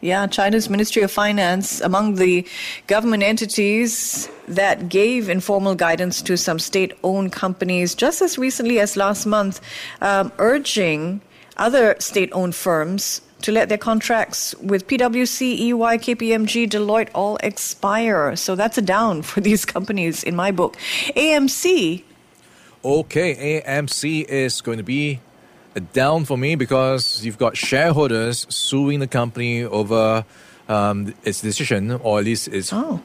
Yeah, 0.00 0.28
China's 0.28 0.70
Ministry 0.70 1.02
of 1.02 1.10
Finance, 1.10 1.80
among 1.80 2.14
the 2.14 2.46
government 2.86 3.24
entities 3.24 4.30
that 4.46 4.88
gave 4.88 5.28
informal 5.28 5.74
guidance 5.74 6.22
to 6.22 6.36
some 6.36 6.60
state 6.60 6.92
owned 7.02 7.32
companies 7.32 7.96
just 7.96 8.22
as 8.22 8.38
recently 8.38 8.78
as 8.78 8.96
last 8.96 9.26
month, 9.26 9.60
um, 10.00 10.30
urging 10.38 11.20
other 11.56 11.96
state 11.98 12.30
owned 12.32 12.54
firms 12.54 13.20
to 13.42 13.52
let 13.52 13.68
their 13.68 13.78
contracts 13.78 14.54
with 14.56 14.86
PwC, 14.86 15.58
EY, 15.58 15.98
KPMG, 15.98 16.68
Deloitte 16.68 17.08
all 17.14 17.36
expire. 17.42 18.36
So 18.36 18.54
that's 18.54 18.78
a 18.78 18.82
down 18.82 19.22
for 19.30 19.40
these 19.40 19.64
companies 19.64 20.22
in 20.22 20.36
my 20.36 20.50
book. 20.50 20.76
AMC, 21.16 22.04
Okay, 22.84 23.62
AMC 23.66 24.24
is 24.26 24.60
going 24.60 24.78
to 24.78 24.84
be 24.84 25.18
a 25.74 25.80
down 25.80 26.24
for 26.24 26.38
me 26.38 26.54
because 26.54 27.24
you've 27.24 27.36
got 27.36 27.56
shareholders 27.56 28.46
suing 28.54 29.00
the 29.00 29.08
company 29.08 29.64
over 29.64 30.24
um, 30.68 31.12
its 31.24 31.40
decision, 31.40 31.90
or 31.90 32.20
at 32.20 32.24
least 32.24 32.46
its 32.46 32.72
oh, 32.72 33.02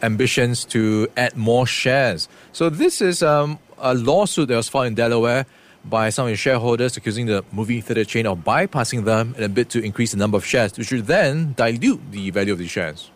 ambitions 0.00 0.64
to 0.64 1.06
add 1.18 1.36
more 1.36 1.66
shares. 1.66 2.30
So 2.52 2.70
this 2.70 3.02
is 3.02 3.22
um, 3.22 3.58
a 3.78 3.92
lawsuit 3.92 4.48
that 4.48 4.56
was 4.56 4.70
filed 4.70 4.86
in 4.86 4.94
Delaware 4.94 5.44
by 5.84 6.08
some 6.08 6.24
of 6.24 6.30
the 6.30 6.36
shareholders 6.36 6.96
accusing 6.96 7.26
the 7.26 7.44
movie 7.52 7.82
theater 7.82 8.06
chain 8.06 8.26
of 8.26 8.38
bypassing 8.38 9.04
them 9.04 9.34
in 9.36 9.44
a 9.44 9.50
bid 9.50 9.68
to 9.70 9.82
increase 9.82 10.12
the 10.12 10.16
number 10.16 10.38
of 10.38 10.46
shares, 10.46 10.78
which 10.78 10.92
would 10.92 11.06
then 11.06 11.52
dilute 11.58 12.00
the 12.10 12.30
value 12.30 12.54
of 12.54 12.58
the 12.58 12.68
shares. 12.68 13.10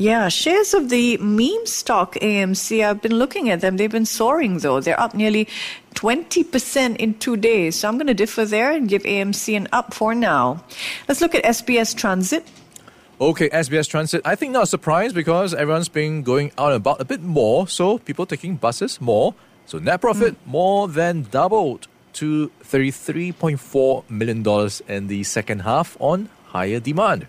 Yeah, 0.00 0.30
shares 0.30 0.72
of 0.72 0.88
the 0.88 1.18
meme 1.18 1.66
stock 1.66 2.14
AMC, 2.14 2.82
I've 2.82 3.02
been 3.02 3.16
looking 3.16 3.50
at 3.50 3.60
them. 3.60 3.76
They've 3.76 3.90
been 3.90 4.06
soaring 4.06 4.56
though. 4.56 4.80
They're 4.80 4.98
up 4.98 5.12
nearly 5.12 5.46
20% 5.94 6.96
in 6.96 7.18
two 7.18 7.36
days. 7.36 7.76
So 7.76 7.86
I'm 7.86 7.98
going 7.98 8.06
to 8.06 8.14
differ 8.14 8.46
there 8.46 8.72
and 8.72 8.88
give 8.88 9.02
AMC 9.02 9.54
an 9.54 9.68
up 9.72 9.92
for 9.92 10.14
now. 10.14 10.64
Let's 11.06 11.20
look 11.20 11.34
at 11.34 11.44
SBS 11.44 11.94
Transit. 11.94 12.48
Okay, 13.20 13.50
SBS 13.50 13.90
Transit. 13.90 14.22
I 14.24 14.36
think 14.36 14.54
not 14.54 14.62
a 14.62 14.66
surprise 14.66 15.12
because 15.12 15.52
everyone's 15.52 15.90
been 15.90 16.22
going 16.22 16.50
out 16.56 16.68
and 16.68 16.76
about 16.76 16.98
a 17.02 17.04
bit 17.04 17.20
more, 17.20 17.68
so 17.68 17.98
people 17.98 18.24
taking 18.24 18.56
buses 18.56 19.02
more. 19.02 19.34
So 19.66 19.78
net 19.78 20.00
profit 20.00 20.32
mm. 20.32 20.46
more 20.46 20.88
than 20.88 21.24
doubled 21.30 21.88
to 22.14 22.50
$33.4 22.64 24.08
million 24.08 24.70
in 24.88 25.08
the 25.08 25.24
second 25.24 25.58
half 25.58 25.98
on 26.00 26.30
higher 26.46 26.80
demand. 26.80 27.26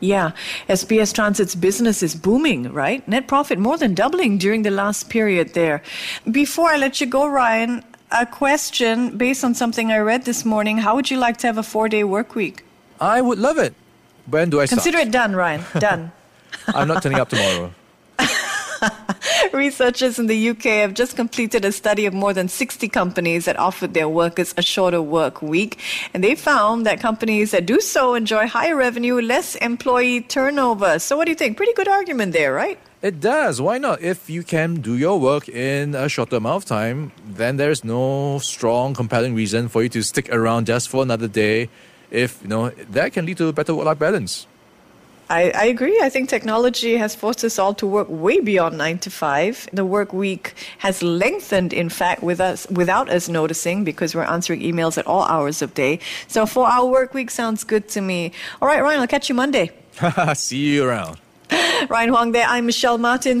Yeah, 0.00 0.32
SBS 0.68 1.12
Transit's 1.12 1.54
business 1.54 2.02
is 2.02 2.14
booming, 2.14 2.72
right? 2.72 3.06
Net 3.06 3.28
profit 3.28 3.58
more 3.58 3.76
than 3.76 3.94
doubling 3.94 4.38
during 4.38 4.62
the 4.62 4.70
last 4.70 5.10
period 5.10 5.52
there. 5.52 5.82
Before 6.30 6.70
I 6.70 6.78
let 6.78 7.00
you 7.00 7.06
go, 7.06 7.26
Ryan, 7.26 7.84
a 8.10 8.24
question 8.26 9.16
based 9.16 9.44
on 9.44 9.54
something 9.54 9.92
I 9.92 9.98
read 9.98 10.24
this 10.24 10.44
morning. 10.44 10.78
How 10.78 10.94
would 10.94 11.10
you 11.10 11.18
like 11.18 11.36
to 11.38 11.46
have 11.46 11.58
a 11.58 11.62
four 11.62 11.88
day 11.88 12.02
work 12.02 12.34
week? 12.34 12.64
I 13.00 13.20
would 13.20 13.38
love 13.38 13.58
it. 13.58 13.74
When 14.26 14.50
do 14.50 14.60
I 14.60 14.64
start? 14.66 14.82
Consider 14.82 14.98
it 14.98 15.10
done, 15.10 15.36
Ryan. 15.36 15.64
Done. 15.78 16.12
I'm 16.68 16.88
not 16.88 17.02
turning 17.02 17.18
up 17.18 17.28
tomorrow. 17.28 17.72
Researchers 19.54 20.18
in 20.18 20.26
the 20.26 20.50
UK 20.50 20.64
have 20.64 20.94
just 20.94 21.16
completed 21.16 21.64
a 21.64 21.72
study 21.72 22.06
of 22.06 22.14
more 22.14 22.32
than 22.32 22.46
60 22.48 22.88
companies 22.88 23.46
that 23.46 23.58
offered 23.58 23.94
their 23.94 24.08
workers 24.08 24.54
a 24.56 24.62
shorter 24.62 25.02
work 25.02 25.42
week. 25.42 25.78
And 26.14 26.22
they 26.22 26.36
found 26.36 26.86
that 26.86 27.00
companies 27.00 27.50
that 27.50 27.66
do 27.66 27.80
so 27.80 28.14
enjoy 28.14 28.46
higher 28.46 28.76
revenue, 28.76 29.20
less 29.20 29.56
employee 29.56 30.20
turnover. 30.20 30.98
So, 31.00 31.16
what 31.16 31.24
do 31.24 31.32
you 31.32 31.36
think? 31.36 31.56
Pretty 31.56 31.72
good 31.72 31.88
argument 31.88 32.32
there, 32.32 32.52
right? 32.52 32.78
It 33.02 33.18
does. 33.18 33.60
Why 33.60 33.78
not? 33.78 34.02
If 34.02 34.30
you 34.30 34.42
can 34.42 34.76
do 34.76 34.96
your 34.96 35.18
work 35.18 35.48
in 35.48 35.94
a 35.94 36.08
shorter 36.08 36.36
amount 36.36 36.56
of 36.56 36.64
time, 36.66 37.12
then 37.26 37.56
there's 37.56 37.82
no 37.82 38.38
strong, 38.40 38.94
compelling 38.94 39.34
reason 39.34 39.68
for 39.68 39.82
you 39.82 39.88
to 39.88 40.02
stick 40.02 40.32
around 40.32 40.66
just 40.66 40.88
for 40.88 41.02
another 41.02 41.26
day. 41.26 41.70
If 42.10 42.42
you 42.42 42.48
know 42.48 42.70
that 42.70 43.12
can 43.12 43.26
lead 43.26 43.38
to 43.38 43.52
better 43.52 43.74
work-life 43.74 43.98
balance. 43.98 44.46
I, 45.30 45.52
I 45.54 45.64
agree. 45.66 45.96
I 46.02 46.08
think 46.08 46.28
technology 46.28 46.96
has 46.96 47.14
forced 47.14 47.44
us 47.44 47.56
all 47.56 47.72
to 47.74 47.86
work 47.86 48.08
way 48.10 48.40
beyond 48.40 48.76
nine 48.76 48.98
to 48.98 49.10
five. 49.10 49.68
The 49.72 49.84
work 49.84 50.12
week 50.12 50.54
has 50.78 51.04
lengthened, 51.04 51.72
in 51.72 51.88
fact, 51.88 52.24
with 52.24 52.40
us 52.40 52.66
without 52.68 53.08
us 53.08 53.28
noticing 53.28 53.84
because 53.84 54.12
we're 54.12 54.24
answering 54.24 54.60
emails 54.60 54.98
at 54.98 55.06
all 55.06 55.22
hours 55.22 55.62
of 55.62 55.72
day. 55.72 56.00
So 56.26 56.46
four 56.46 56.68
hour 56.68 56.90
work 56.90 57.14
week 57.14 57.30
sounds 57.30 57.62
good 57.62 57.88
to 57.90 58.00
me. 58.00 58.32
All 58.60 58.66
right, 58.66 58.82
Ryan, 58.82 59.00
I'll 59.00 59.06
catch 59.06 59.28
you 59.28 59.36
Monday. 59.36 59.70
See 60.34 60.74
you 60.74 60.84
around. 60.84 61.18
Ryan 61.88 62.08
Huang 62.08 62.32
there. 62.32 62.46
I'm 62.48 62.66
Michelle 62.66 62.98
Martin. 62.98 63.40